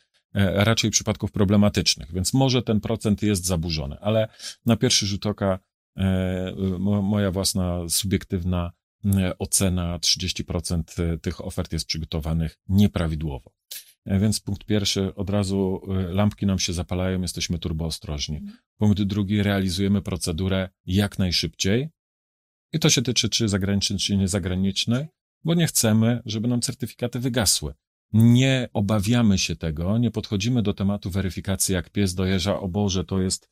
raczej 0.63 0.91
przypadków 0.91 1.31
problematycznych, 1.31 2.13
więc 2.13 2.33
może 2.33 2.61
ten 2.61 2.79
procent 2.79 3.23
jest 3.23 3.45
zaburzony, 3.45 3.99
ale 3.99 4.27
na 4.65 4.77
pierwszy 4.77 5.07
rzut 5.07 5.25
oka 5.25 5.59
mo- 6.79 7.01
moja 7.01 7.31
własna 7.31 7.89
subiektywna 7.89 8.71
ocena 9.39 9.99
30% 9.99 11.19
tych 11.19 11.45
ofert 11.45 11.73
jest 11.73 11.85
przygotowanych 11.85 12.59
nieprawidłowo. 12.69 13.51
E, 14.05 14.19
Więc 14.19 14.39
punkt 14.39 14.65
pierwszy, 14.65 15.15
od 15.15 15.29
razu 15.29 15.81
e, 15.87 15.93
lampki 16.13 16.45
nam 16.45 16.59
się 16.59 16.73
zapalają, 16.73 17.21
jesteśmy 17.21 17.59
turboostrożni. 17.59 18.41
Punkt 18.77 19.01
drugi, 19.01 19.43
realizujemy 19.43 20.01
procedurę 20.01 20.69
jak 20.85 21.19
najszybciej. 21.19 21.89
I 22.73 22.79
to 22.79 22.89
się 22.89 23.01
tyczy 23.01 23.29
czy 23.29 23.47
zagranicznej, 23.47 23.99
czy 23.99 24.17
niezagranicznej, 24.17 25.07
bo 25.43 25.53
nie 25.53 25.67
chcemy, 25.67 26.21
żeby 26.25 26.47
nam 26.47 26.61
certyfikaty 26.61 27.19
wygasły. 27.19 27.73
Nie 28.13 28.69
obawiamy 28.73 29.37
się 29.37 29.55
tego, 29.55 29.97
nie 29.97 30.11
podchodzimy 30.11 30.61
do 30.61 30.73
tematu 30.73 31.09
weryfikacji 31.09 31.73
jak 31.73 31.89
pies 31.89 32.15
dojeżdża, 32.15 32.59
o 32.59 32.67
Boże, 32.67 33.03
to 33.03 33.21
jest 33.21 33.49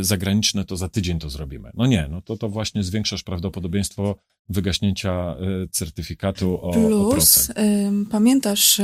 zagraniczne, 0.00 0.64
to 0.64 0.76
za 0.76 0.88
tydzień 0.88 1.18
to 1.18 1.30
zrobimy. 1.30 1.70
No 1.74 1.86
nie, 1.86 2.08
no 2.10 2.22
to, 2.22 2.36
to 2.36 2.48
właśnie 2.48 2.82
zwiększasz 2.82 3.22
prawdopodobieństwo 3.22 4.16
wygaśnięcia 4.48 5.12
e, 5.12 5.68
certyfikatu 5.70 6.54
o, 6.62 6.70
o 7.06 7.10
Plus, 7.10 7.50
ym, 7.58 8.06
pamiętasz, 8.06 8.80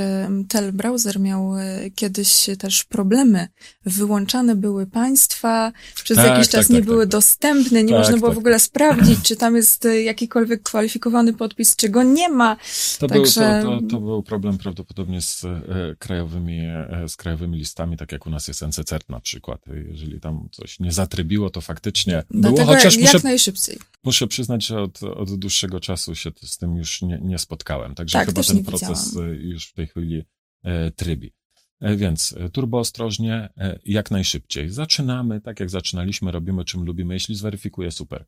Tel 0.48 0.72
Browser 0.72 1.20
miał 1.20 1.58
y, 1.58 1.90
kiedyś 1.94 2.46
też 2.58 2.84
problemy. 2.84 3.48
Wyłączane 3.86 4.56
były 4.56 4.86
państwa, 4.86 5.72
przez 5.94 6.16
Tak, 6.16 6.26
jakiś 6.26 6.46
tak, 6.46 6.52
czas 6.52 6.66
tak, 6.66 6.70
nie 6.70 6.80
tak, 6.80 6.86
były 6.86 7.02
tak. 7.02 7.10
dostępne, 7.12 7.82
nie 7.82 7.88
Tak, 7.88 7.98
można 7.98 8.18
było 8.18 8.32
w 8.32 8.38
ogóle 8.38 8.60
sprawdzić, 8.60 9.22
czy 9.22 9.36
tam 9.36 9.56
jest 9.56 9.88
jakikolwiek 10.04 10.62
kwalifikowany 10.62 11.32
podpis, 11.32 11.76
czy 11.76 11.88
go 11.88 12.02
nie 12.02 12.28
ma. 12.28 12.56
To, 12.98 13.06
był, 13.06 13.22
Także- 13.22 13.62
to, 13.62 13.80
to, 13.80 13.86
to 13.86 14.00
był 14.00 14.22
problem 14.22 14.58
prawdopodobnie 14.58 15.20
z 15.20 15.44
e, 15.44 15.60
krajowymi, 15.98 16.58
e, 16.60 17.04
z 17.08 17.16
krajowymi 17.16 17.58
listami, 17.58 17.96
tak 17.96 18.12
jak 18.12 18.26
u 18.26 18.30
nas 18.30 18.48
jest 18.48 18.62
NCCERT 18.62 19.08
na 19.08 19.20
przykład. 19.20 19.60
Jeżeli 19.88 20.20
tam 20.20 20.48
coś 20.52 20.71
nie 20.80 20.92
zatrybiło, 20.92 21.50
to 21.50 21.60
faktycznie 21.60 22.22
było, 22.30 22.42
Dlatego 22.54 22.74
chociaż 22.74 22.96
jak 22.96 23.02
muszę, 23.14 23.20
najszybciej. 23.24 23.78
muszę 24.04 24.26
przyznać, 24.26 24.66
że 24.66 24.80
od, 24.82 25.02
od 25.02 25.34
dłuższego 25.38 25.80
czasu 25.80 26.14
się 26.14 26.30
z 26.42 26.58
tym 26.58 26.76
już 26.76 27.02
nie, 27.02 27.18
nie 27.22 27.38
spotkałem. 27.38 27.94
Także 27.94 28.18
Tak, 28.18 28.28
chyba 28.28 28.42
ten 28.42 28.64
proces 28.64 29.08
widziałam. 29.08 29.30
e, 29.30 29.34
już 29.34 29.66
w 29.66 29.72
tej 29.72 29.86
chwili 29.86 30.22
e, 30.64 30.90
trybi. 30.90 31.32
E, 31.80 31.96
Więc 31.96 32.34
e, 32.38 32.48
turbo 32.48 32.78
ostrożnie, 32.78 33.48
e, 33.56 33.78
jak 33.84 34.10
najszybciej. 34.10 34.70
Zaczynamy, 34.70 35.40
tak 35.40 35.60
jak 35.60 35.70
zaczynaliśmy, 35.70 36.32
robimy 36.32 36.64
czym 36.64 36.84
lubimy. 36.84 37.14
Jeśli 37.14 37.34
zweryfikuje, 37.34 37.90
super. 37.90 38.24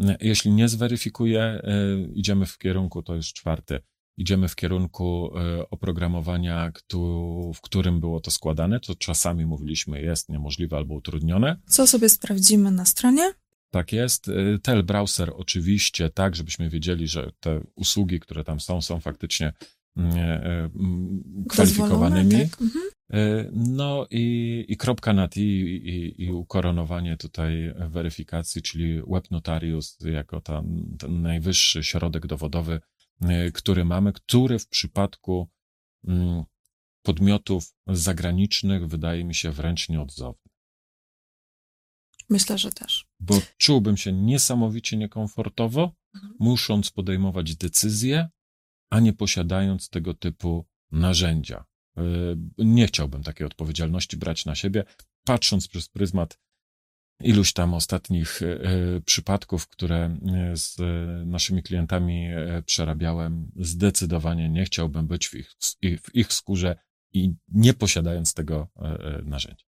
E, 0.00 0.16
Jeśli 0.20 0.50
nie 0.52 0.68
zweryfikuje, 0.68 1.62
idziemy 2.14 2.46
w 2.46 2.58
kierunku, 2.58 3.02
to 3.02 3.14
już 3.14 3.32
czwarty, 3.32 3.80
idziemy 4.16 4.48
w 4.48 4.56
kierunku 4.56 5.30
e, 5.38 5.70
oprogramowania, 5.70 6.72
w 7.54 7.60
którym 7.60 8.00
było 8.00 8.20
to 8.20 8.30
składane, 8.30 8.80
to 8.80 8.94
czasami 8.94 9.46
mówiliśmy 9.46 10.02
jest 10.02 10.28
niemożliwe 10.28 10.76
albo 10.76 10.94
utrudnione. 10.94 11.56
Co 11.66 11.86
sobie 11.86 12.08
sprawdzimy 12.08 12.70
na 12.70 12.84
stronie? 12.84 13.32
Tak 13.70 13.92
jest. 13.92 14.28
Y, 14.28 14.58
Tel 14.62 14.82
browser 14.82 15.32
oczywiście, 15.36 16.10
tak, 16.10 16.36
żebyśmy 16.36 16.70
wiedzieli, 16.70 17.08
że 17.08 17.32
te 17.40 17.60
usługi, 17.74 18.20
które 18.20 18.44
tam 18.44 18.60
są, 18.60 18.82
są 18.82 19.00
faktycznie 19.00 19.52
mm, 19.96 20.16
e, 20.16 20.64
mm, 20.64 21.44
kwalifikowanymi. 21.48 22.30
Tak? 22.30 22.62
Mhm. 22.62 22.84
No 23.52 24.06
i, 24.10 24.64
i 24.68 24.76
kropka 24.76 25.12
nad 25.12 25.36
i, 25.36 25.40
i, 25.40 26.22
i 26.24 26.32
ukoronowanie 26.32 27.16
tutaj 27.16 27.74
weryfikacji, 27.88 28.62
czyli 28.62 29.02
Web 29.08 29.30
Notarius 29.30 29.98
jako 30.00 30.40
ta, 30.40 30.62
ten 30.98 31.22
najwyższy 31.22 31.84
środek 31.84 32.26
dowodowy, 32.26 32.80
y, 33.22 33.52
który 33.52 33.84
mamy, 33.84 34.12
który 34.12 34.58
w 34.58 34.68
przypadku 34.68 35.48
mm, 36.08 36.44
podmiotów 37.02 37.74
zagranicznych 37.86 38.86
wydaje 38.88 39.24
mi 39.24 39.34
się 39.34 39.50
wręcz 39.52 39.88
nieodzowny 39.88 40.50
Myślę, 42.30 42.58
że 42.58 42.72
też. 42.72 43.06
bo 43.20 43.40
czułbym 43.56 43.96
się 43.96 44.12
niesamowicie 44.12 44.96
niekomfortowo, 44.96 45.92
Mhm. 46.14 46.34
musząc 46.38 46.90
podejmować 46.90 47.56
decyzje, 47.56 48.28
a 48.90 49.00
nie 49.00 49.12
posiadając 49.12 49.88
tego 49.88 50.14
typu 50.14 50.66
narzędzia. 50.90 51.64
Y, 51.98 52.02
Nie 52.58 52.86
chciałbym 52.86 53.22
takiej 53.22 53.46
odpowiedzialności 53.46 54.16
brać 54.16 54.44
na 54.46 54.54
siebie, 54.54 54.84
patrząc 55.24 55.68
przez 55.68 55.88
pryzmat 55.88 56.38
iluś 57.20 57.52
tam 57.52 57.74
ostatnich 57.74 58.42
y, 58.42 58.46
y, 58.96 59.02
przypadków, 59.04 59.68
które 59.68 60.16
y, 60.52 60.56
z 60.56 60.76
naszymi 61.26 61.62
klientami 61.62 62.28
przerabiałem, 62.66 63.50
zdecydowanie 63.56 64.48
nie 64.48 64.64
chciałbym 64.64 65.06
być 65.06 65.28
w 65.28 65.34
ich, 65.34 65.50
w 66.02 66.14
ich 66.14 66.32
skórze 66.32 66.76
i 67.12 67.34
nie 67.48 67.74
posiadając 67.74 68.34
tego 68.34 68.68
narzędzia. 69.24 69.64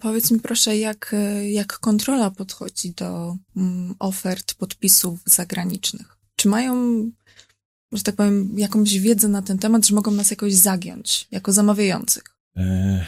Powiedz 0.00 0.30
mi 0.30 0.40
proszę, 0.40 0.76
jak, 0.76 1.14
jak 1.50 1.78
kontrola 1.78 2.30
podchodzi 2.30 2.94
do 2.94 3.36
mm, 3.56 3.94
ofert 3.98 4.54
podpisów 4.54 5.20
zagranicznych? 5.26 6.16
Czy 6.36 6.48
mają, 6.48 6.74
że 7.92 8.02
tak 8.02 8.16
powiem, 8.16 8.58
jakąś 8.58 8.98
wiedzę 8.98 9.28
na 9.28 9.42
ten 9.42 9.58
temat, 9.58 9.86
że 9.86 9.94
mogą 9.94 10.10
nas 10.10 10.30
jakoś 10.30 10.54
zagiąć 10.54 11.28
jako 11.30 11.52
zamawiających? 11.52 12.24
E, 12.56 13.06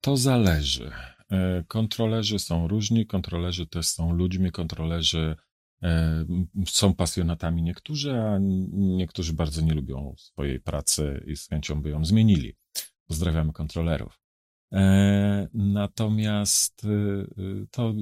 To 0.00 0.16
zależy. 0.16 0.90
E, 1.30 1.64
Kontrolerzy 1.68 2.38
są 2.38 2.68
różni, 2.68 3.06
kontrolerzy 3.06 3.66
też 3.66 3.88
są 3.88 4.12
ludźmi, 4.12 4.52
kontrolerzy 4.52 5.36
e, 5.82 6.24
są 6.66 6.94
pasjonatami 6.94 7.62
niektórzy, 7.62 8.12
a 8.20 8.38
niektórzy 8.72 9.32
bardzo 9.32 9.62
nie 9.62 9.74
lubią 9.74 10.14
swojej 10.18 10.60
pracy 10.60 11.24
i 11.26 11.36
z 11.36 11.48
chęcią 11.48 11.82
by 11.82 11.90
ją 11.90 12.04
zmienili. 12.04 12.56
Pozdrawiamy 13.06 13.52
kontrolerów. 13.52 14.20
E, 14.72 15.48
Natomiast 15.54 16.86
to, 17.70 17.94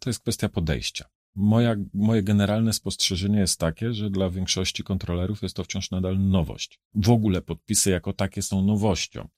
to 0.00 0.10
jest 0.10 0.20
kwestia 0.20 0.48
podejścia. 0.48 1.04
Moja, 1.34 1.76
moje 1.94 2.22
generalne 2.22 2.72
spostrzeżenie 2.72 3.38
jest 3.38 3.60
takie, 3.60 3.92
że 3.92 4.10
dla 4.10 4.30
większości 4.30 4.82
kontrolerów 4.84 5.42
jest 5.42 5.56
to 5.56 5.64
wciąż 5.64 5.90
nadal 5.90 6.18
nowość. 6.18 6.78
W 6.94 7.10
ogóle 7.10 7.42
podpisy 7.42 7.90
jako 7.90 8.12
takie 8.12 8.42
są 8.42 8.64
nowością. 8.64 9.28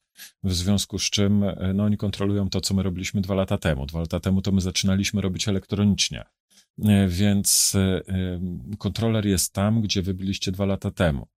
W 0.45 0.53
związku 0.53 0.99
z 0.99 1.03
czym 1.03 1.43
e, 1.43 1.73
no, 1.75 1.85
oni 1.85 1.97
kontrolują 1.97 2.51
to, 2.51 2.61
co 2.61 2.75
my 2.75 2.83
robiliśmy 2.83 3.21
dwa 3.21 3.35
lata 3.35 3.59
temu. 3.59 3.87
Dwa 3.87 4.01
lata 4.01 4.21
temu 4.21 4.43
to 4.43 4.53
my 4.53 4.61
zaczynaliśmy 4.61 5.21
robić 5.21 5.49
elektronicznie. 5.49 6.25
E, 6.85 7.09
Więc 7.09 7.75
e, 7.75 8.03
kontroler 8.79 9.27
jest 9.27 9.53
tam, 9.53 9.83
gdzie 9.83 10.03
wy 10.03 10.15
byliście 10.15 10.53
dwa 10.53 10.67
lata 10.67 10.91
temu. 10.91 11.29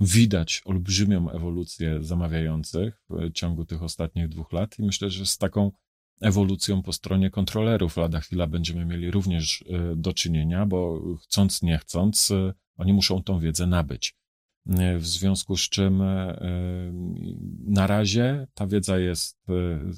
Widać 0.00 0.62
olbrzymią 0.64 1.30
ewolucję 1.30 1.98
zamawiających 2.02 3.02
w 3.10 3.32
ciągu 3.32 3.64
tych 3.64 3.82
ostatnich 3.82 4.28
dwóch 4.28 4.52
lat 4.52 4.78
i 4.78 4.82
myślę, 4.82 5.10
że 5.10 5.26
z 5.26 5.38
taką 5.38 5.72
ewolucją 6.20 6.82
po 6.82 6.92
stronie 6.92 7.30
kontrolerów 7.30 7.96
lada 7.96 8.20
chwila 8.20 8.46
będziemy 8.46 8.84
mieli 8.84 9.10
również 9.10 9.64
do 9.96 10.12
czynienia, 10.12 10.66
bo 10.66 11.02
chcąc, 11.22 11.62
nie 11.62 11.78
chcąc, 11.78 12.32
oni 12.76 12.92
muszą 12.92 13.22
tą 13.22 13.38
wiedzę 13.38 13.66
nabyć. 13.66 14.17
W 14.98 15.06
związku 15.06 15.56
z 15.56 15.68
czym 15.68 16.02
e, 16.02 16.38
na 17.64 17.86
razie 17.86 18.46
ta 18.54 18.66
wiedza 18.66 18.98
jest 18.98 19.38
e, 19.48 19.52
e, 19.52 19.90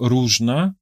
różna, 0.00 0.74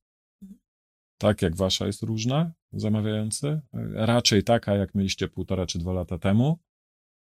tak 1.19 1.43
jak 1.43 1.57
wasza 1.57 1.87
jest 1.87 2.03
różna, 2.03 2.53
zamawiający. 2.73 3.61
Raczej 3.95 4.45
taka, 4.45 4.75
jak 4.75 4.95
mieliście 4.95 5.29
półtora 5.29 5.67
czy 5.67 5.79
dwa 5.79 5.93
lata 5.93 6.19
temu, 6.19 6.59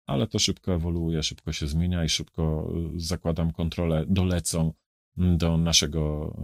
ale 0.07 0.27
to 0.27 0.39
szybko 0.39 0.75
ewoluuje, 0.75 1.23
szybko 1.23 1.53
się 1.53 1.67
zmienia 1.67 2.05
i 2.05 2.09
szybko 2.09 2.73
zakładam 2.97 3.53
kontrolę, 3.53 4.05
dolecą 4.09 4.73
do 5.17 5.57
naszego 5.57 6.35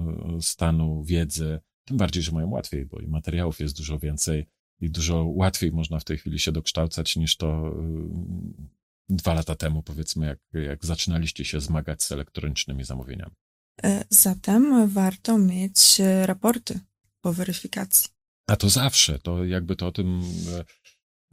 stanu 0.40 1.04
wiedzy. 1.04 1.60
Tym 1.84 1.96
bardziej, 1.96 2.22
że 2.22 2.32
mają 2.32 2.50
łatwiej, 2.50 2.86
bo 2.86 3.00
i 3.00 3.06
materiałów 3.06 3.60
jest 3.60 3.76
dużo 3.76 3.98
więcej 3.98 4.46
i 4.80 4.90
dużo 4.90 5.24
łatwiej 5.24 5.72
można 5.72 5.98
w 5.98 6.04
tej 6.04 6.18
chwili 6.18 6.38
się 6.38 6.52
dokształcać 6.52 7.16
niż 7.16 7.36
to 7.36 7.68
y, 7.68 8.74
dwa 9.08 9.34
lata 9.34 9.54
temu, 9.54 9.82
powiedzmy, 9.82 10.26
jak, 10.26 10.64
jak 10.64 10.84
zaczynaliście 10.84 11.44
się 11.44 11.60
zmagać 11.60 12.02
z 12.02 12.12
elektronicznymi 12.12 12.84
zamówieniami. 12.84 13.34
E, 13.84 14.04
zatem 14.08 14.88
warto 14.88 15.38
mieć 15.38 16.00
e, 16.00 16.26
raporty 16.26 16.80
po 17.20 17.32
weryfikacji. 17.32 18.10
A 18.46 18.56
to 18.56 18.68
zawsze, 18.70 19.18
to 19.18 19.44
jakby 19.44 19.76
to 19.76 19.86
o 19.86 19.92
tym 19.92 20.20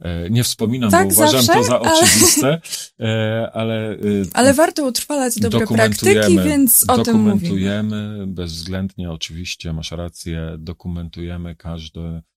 e, 0.00 0.30
nie 0.30 0.44
wspominam, 0.44 0.90
tak, 0.90 1.08
bo 1.08 1.14
uważam 1.14 1.42
zawsze, 1.42 1.62
to 1.62 1.64
za 1.64 1.80
oczywiste, 1.80 2.60
ale... 2.98 3.50
ale... 3.52 3.98
Ale 4.32 4.54
warto 4.54 4.86
utrwalać 4.86 5.38
dobre 5.38 5.66
praktyki, 5.66 6.38
więc 6.44 6.84
o 6.88 6.98
tym 6.98 7.16
mówimy. 7.16 7.34
Dokumentujemy, 7.34 8.24
bezwzględnie 8.26 9.10
oczywiście, 9.10 9.72
masz 9.72 9.90
rację, 9.90 10.56
dokumentujemy 10.58 11.56
każde 11.56 12.00
E, 12.00 12.31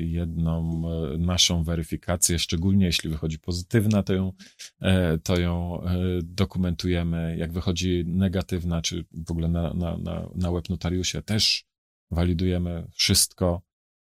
jedną 0.00 0.82
e, 0.88 1.18
naszą 1.18 1.64
weryfikację, 1.64 2.38
szczególnie 2.38 2.86
jeśli 2.86 3.10
wychodzi 3.10 3.38
pozytywna, 3.38 4.02
to 4.02 4.12
ją, 4.12 4.32
e, 4.80 5.18
to 5.18 5.40
ją 5.40 5.82
dokumentujemy. 6.22 7.36
Jak 7.38 7.52
wychodzi 7.52 8.04
negatywna, 8.06 8.82
czy 8.82 9.04
w 9.12 9.30
ogóle 9.30 9.48
na, 9.48 9.74
na, 9.74 9.98
na, 9.98 10.28
na 10.34 10.52
web 10.52 10.68
notariusie 10.68 11.22
też 11.22 11.64
walidujemy 12.10 12.86
wszystko 12.92 13.62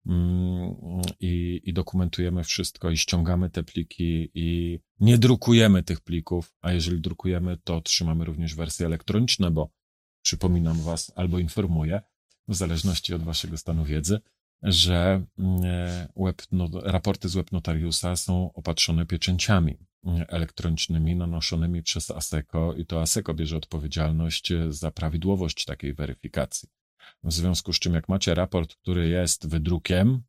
mm, 0.06 0.74
i, 1.20 1.60
i 1.64 1.72
dokumentujemy 1.72 2.44
wszystko 2.44 2.90
i 2.90 2.96
ściągamy 2.96 3.50
te 3.50 3.62
pliki 3.62 4.30
i 4.34 4.78
nie 5.00 5.18
drukujemy 5.18 5.82
tych 5.82 6.00
plików, 6.00 6.54
a 6.60 6.72
jeżeli 6.72 7.00
drukujemy, 7.00 7.56
to 7.64 7.80
trzymamy 7.80 8.24
również 8.24 8.54
wersje 8.54 8.86
elektroniczne, 8.86 9.50
bo 9.50 9.70
przypominam 10.22 10.80
was 10.80 11.12
albo 11.16 11.38
informuję, 11.38 12.00
w 12.48 12.54
zależności 12.54 13.14
od 13.14 13.22
waszego 13.22 13.56
stanu 13.56 13.84
wiedzy, 13.84 14.20
że 14.62 15.24
mm, 15.38 15.60
web, 16.16 16.42
no, 16.52 16.68
raporty 16.82 17.28
z 17.28 17.34
web 17.34 17.52
notariusa 17.52 18.16
są 18.16 18.52
opatrzone 18.52 19.06
pieczęciami 19.06 19.78
mm, 20.04 20.24
elektronicznymi 20.28 21.16
nanoszonymi 21.16 21.82
przez 21.82 22.10
ASECO 22.10 22.74
i 22.74 22.86
to 22.86 23.00
ASECO 23.00 23.34
bierze 23.34 23.56
odpowiedzialność 23.56 24.52
e, 24.52 24.72
za 24.72 24.90
prawidłowość 24.90 25.64
takiej 25.64 25.94
weryfikacji. 25.94 26.68
W 27.24 27.32
związku 27.32 27.72
z 27.72 27.78
czym, 27.78 27.94
jak 27.94 28.08
macie 28.08 28.34
raport, 28.34 28.74
który 28.74 29.08
jest 29.08 29.48
wydrukiem, 29.48 30.22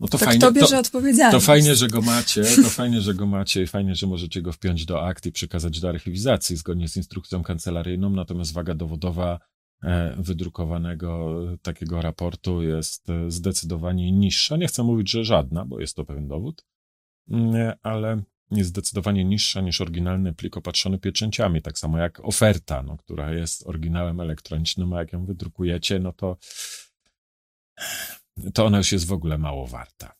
no 0.00 0.08
to, 0.08 0.18
tak 0.18 0.28
fajnie, 0.28 0.40
to 0.40 0.52
bierze 0.52 0.78
odpowiedzialność. 0.78 1.44
To 1.44 1.46
fajnie, 1.46 1.74
że 1.74 1.88
go 1.88 2.02
macie, 2.12 2.44
to 2.44 2.70
fajnie, 2.70 3.00
że 3.00 3.14
go 3.14 3.26
macie 3.26 3.62
i 3.62 3.66
fajnie, 3.66 3.94
że 3.94 4.06
możecie 4.06 4.42
go 4.42 4.52
wpiąć 4.52 4.86
do 4.86 5.06
akt 5.06 5.26
i 5.26 5.32
przekazać 5.32 5.80
do 5.80 5.88
archiwizacji 5.88 6.56
zgodnie 6.56 6.88
z 6.88 6.96
instrukcją 6.96 7.42
kancelaryjną, 7.42 8.10
natomiast 8.10 8.52
waga 8.52 8.74
dowodowa 8.74 9.38
E, 9.38 9.53
wydrukowanego 10.16 11.36
takiego 11.62 12.02
raportu 12.02 12.62
jest 12.62 13.10
e, 13.10 13.30
zdecydowanie 13.30 14.12
niższa. 14.12 14.56
Nie 14.56 14.66
chcę 14.66 14.82
mówić, 14.82 15.10
że 15.10 15.24
żadna, 15.24 15.64
bo 15.64 15.80
jest 15.80 15.96
to 15.96 16.04
pewien 16.04 16.28
dowód, 16.28 16.64
mm, 17.30 17.72
ale 17.82 18.22
jest 18.50 18.70
zdecydowanie 18.70 19.24
niższa 19.24 19.60
niż 19.60 19.80
oryginalny 19.80 20.32
plik 20.34 20.56
opatrzony 20.56 20.98
pieczęciami, 20.98 21.62
tak 21.62 21.78
samo 21.78 21.98
jak 21.98 22.20
oferta, 22.20 22.82
no, 22.82 22.96
która 22.96 23.32
jest 23.32 23.66
oryginałem 23.66 24.20
elektronicznym, 24.20 24.92
a 24.92 24.98
jak 24.98 25.12
ją 25.12 25.26
wydrukujecie, 25.26 25.98
no 25.98 26.12
to, 26.12 26.36
to 28.54 28.66
ona 28.66 28.78
już 28.78 28.92
jest 28.92 29.06
w 29.06 29.12
ogóle 29.12 29.38
mało 29.38 29.66
warta. 29.66 30.12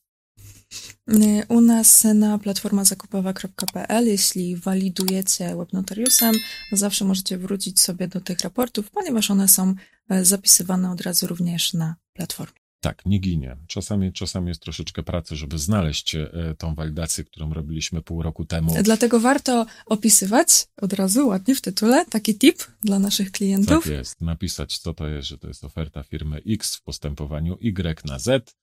U 1.48 1.60
nas 1.60 2.04
na 2.14 2.38
platforma 2.38 2.84
zakupowa.pl, 2.84 4.06
jeśli 4.06 4.56
walidujecie 4.56 5.56
webnotariusem, 5.56 6.34
zawsze 6.72 7.04
możecie 7.04 7.38
wrócić 7.38 7.80
sobie 7.80 8.08
do 8.08 8.20
tych 8.20 8.40
raportów, 8.40 8.90
ponieważ 8.90 9.30
one 9.30 9.48
są 9.48 9.74
e, 10.08 10.24
zapisywane 10.24 10.90
od 10.90 11.00
razu 11.00 11.26
również 11.26 11.74
na 11.74 11.96
platformie. 12.12 12.64
Tak, 12.80 13.06
nie 13.06 13.18
ginie. 13.18 13.56
Czasami, 13.66 14.12
czasami 14.12 14.48
jest 14.48 14.62
troszeczkę 14.62 15.02
pracy, 15.02 15.36
żeby 15.36 15.58
znaleźć 15.58 16.14
e, 16.14 16.30
tą 16.58 16.74
walidację, 16.74 17.24
którą 17.24 17.54
robiliśmy 17.54 18.02
pół 18.02 18.22
roku 18.22 18.44
temu. 18.44 18.74
Dlatego 18.82 19.20
warto 19.20 19.66
opisywać 19.86 20.66
od 20.76 20.92
razu 20.92 21.28
ładnie 21.28 21.54
w 21.54 21.60
tytule 21.60 22.04
taki 22.06 22.38
tip 22.38 22.58
dla 22.80 22.98
naszych 22.98 23.32
klientów. 23.32 23.84
Tak 23.84 23.92
jest, 23.92 24.20
napisać 24.20 24.78
co 24.78 24.94
to 24.94 25.08
jest, 25.08 25.28
że 25.28 25.38
to 25.38 25.48
jest 25.48 25.64
oferta 25.64 26.02
firmy 26.02 26.42
X 26.46 26.76
w 26.76 26.82
postępowaniu 26.82 27.56
Y 27.60 28.04
na 28.04 28.18
Z 28.18 28.54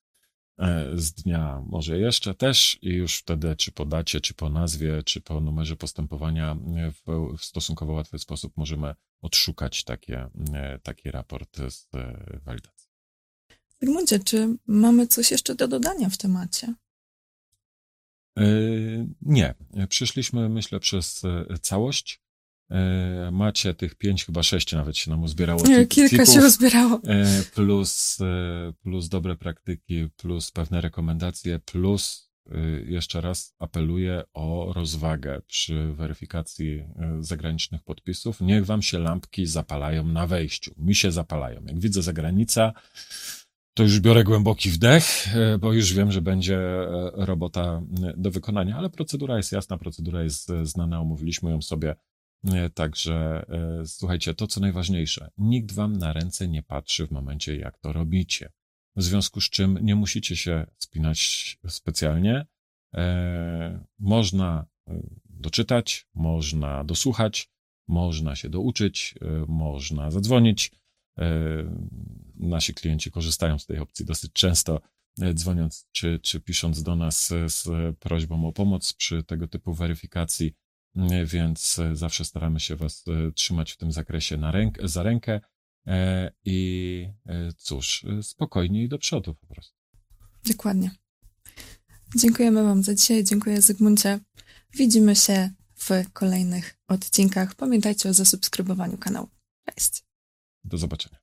z 0.95 1.13
dnia 1.13 1.63
może 1.65 1.97
jeszcze 1.97 2.33
też 2.33 2.79
i 2.81 2.89
już 2.89 3.17
wtedy 3.17 3.55
czy 3.55 3.71
po 3.71 3.85
dacie, 3.85 4.21
czy 4.21 4.33
po 4.33 4.49
nazwie, 4.49 5.03
czy 5.03 5.21
po 5.21 5.41
numerze 5.41 5.75
postępowania 5.75 6.55
w, 7.05 7.37
w 7.37 7.45
stosunkowo 7.45 7.93
łatwy 7.93 8.19
sposób 8.19 8.57
możemy 8.57 8.95
odszukać 9.21 9.83
takie, 9.83 10.29
e, 10.53 10.79
taki 10.83 11.11
raport 11.11 11.57
z 11.57 11.87
e, 11.95 12.39
walidacji. 12.43 12.87
Zygmuncie, 13.81 14.19
czy 14.19 14.55
mamy 14.67 15.07
coś 15.07 15.31
jeszcze 15.31 15.55
do 15.55 15.67
dodania 15.67 16.09
w 16.09 16.17
temacie? 16.17 16.73
Nie. 19.21 19.55
Przyszliśmy, 19.89 20.49
myślę, 20.49 20.79
przez 20.79 21.21
całość. 21.61 22.20
E, 22.71 23.31
macie 23.31 23.73
tych 23.73 23.95
pięć, 23.95 24.25
chyba 24.25 24.43
sześć 24.43 24.73
nawet 24.73 24.97
się 24.97 25.11
nam 25.11 25.23
uzbierało. 25.23 25.63
Kilka 25.89 26.25
się 26.25 26.39
uzbierało. 26.45 27.01
E, 27.07 27.43
plus, 27.55 28.17
e, 28.21 28.73
plus 28.83 29.09
dobre 29.09 29.35
praktyki, 29.35 30.09
plus 30.17 30.51
pewne 30.51 30.81
rekomendacje, 30.81 31.59
plus 31.59 32.31
jeszcze 32.85 33.21
raz 33.21 33.55
apeluję 33.59 34.23
o 34.33 34.73
rozwagę 34.75 35.41
przy 35.47 35.93
weryfikacji 35.93 36.83
zagranicznych 37.19 37.83
podpisów. 37.83 38.41
Niech 38.41 38.65
wam 38.65 38.81
się 38.81 38.99
lampki 38.99 39.45
zapalają 39.45 40.07
na 40.07 40.27
wejściu. 40.27 40.73
Mi 40.77 40.95
się 40.95 41.11
zapalają. 41.11 41.61
Jak 41.65 41.79
widzę 41.79 42.01
zagranica, 42.01 42.73
to 43.73 43.83
już 43.83 43.99
biorę 43.99 44.23
głęboki 44.23 44.69
wdech, 44.69 45.27
bo 45.59 45.73
już 45.73 45.93
wiem, 45.93 46.11
że 46.11 46.21
będzie 46.21 46.59
robota 47.13 47.81
do 48.17 48.31
wykonania, 48.31 48.77
ale 48.77 48.89
procedura 48.89 49.37
jest 49.37 49.51
jasna, 49.51 49.77
procedura 49.77 50.23
jest 50.23 50.51
znana, 50.63 50.99
omówiliśmy 50.99 51.51
ją 51.51 51.61
sobie 51.61 51.95
Także 52.73 53.45
e, 53.49 53.85
słuchajcie, 53.85 54.33
to 54.33 54.47
co 54.47 54.59
najważniejsze, 54.59 55.31
nikt 55.37 55.71
wam 55.71 55.97
na 55.97 56.13
ręce 56.13 56.47
nie 56.47 56.63
patrzy 56.63 57.07
w 57.07 57.11
momencie, 57.11 57.57
jak 57.57 57.77
to 57.77 57.93
robicie. 57.93 58.51
W 58.95 59.03
związku 59.03 59.41
z 59.41 59.49
czym 59.49 59.77
nie 59.81 59.95
musicie 59.95 60.35
się 60.35 60.65
spinać 60.77 61.19
specjalnie. 61.67 62.45
E, 62.95 63.85
można 63.99 64.65
e, 64.87 65.01
doczytać, 65.25 66.07
można 66.13 66.83
dosłuchać, 66.83 67.49
można 67.87 68.35
się 68.35 68.49
douczyć, 68.49 69.15
można 69.47 70.11
zadzwonić. 70.11 70.71
Nasi 72.35 72.73
klienci 72.73 73.11
korzystają 73.11 73.59
z 73.59 73.65
tej 73.65 73.79
opcji 73.79 74.05
dosyć 74.05 74.31
często, 74.33 74.81
dzwoniąc 75.33 75.87
czy, 75.91 76.19
czy 76.19 76.39
pisząc 76.39 76.83
do 76.83 76.95
nas 76.95 77.33
z 77.47 77.67
prośbą 77.99 78.47
o 78.47 78.53
pomoc 78.53 78.93
przy 78.93 79.23
tego 79.23 79.47
typu 79.47 79.73
weryfikacji 79.73 80.53
więc 81.25 81.79
e, 81.79 81.95
zawsze 81.95 82.25
staramy 82.25 82.59
się 82.59 82.75
Was 82.75 83.03
e, 83.07 83.31
trzymać 83.31 83.71
w 83.71 83.77
tym 83.77 83.91
zakresie 83.91 84.37
na 84.37 84.51
ręk 84.51 84.77
za 84.83 85.03
rękę 85.03 85.41
e, 85.87 86.31
i 86.45 87.07
cóż, 87.57 88.05
spokojnie 88.21 88.83
i 88.83 88.89
do 88.89 88.97
przodu 88.97 89.35
po 89.35 89.47
prostu. 89.47 89.75
Dokładnie. 90.45 90.91
Dziękujemy 92.15 92.63
Wam 92.63 92.83
za 92.83 92.95
dzisiaj, 92.95 93.23
dziękuję 93.23 93.61
Zygmuncie. 93.61 94.19
Widzimy 94.73 95.15
się 95.15 95.49
w 95.75 95.89
kolejnych 96.13 96.77
odcinkach. 96.87 97.55
Pamiętajcie 97.55 98.09
o 98.09 98.13
zasubskrybowaniu 98.13 98.97
kanału. 98.97 99.29
Cześć. 99.65 100.03
Do 100.63 100.77
zobaczenia. 100.77 101.20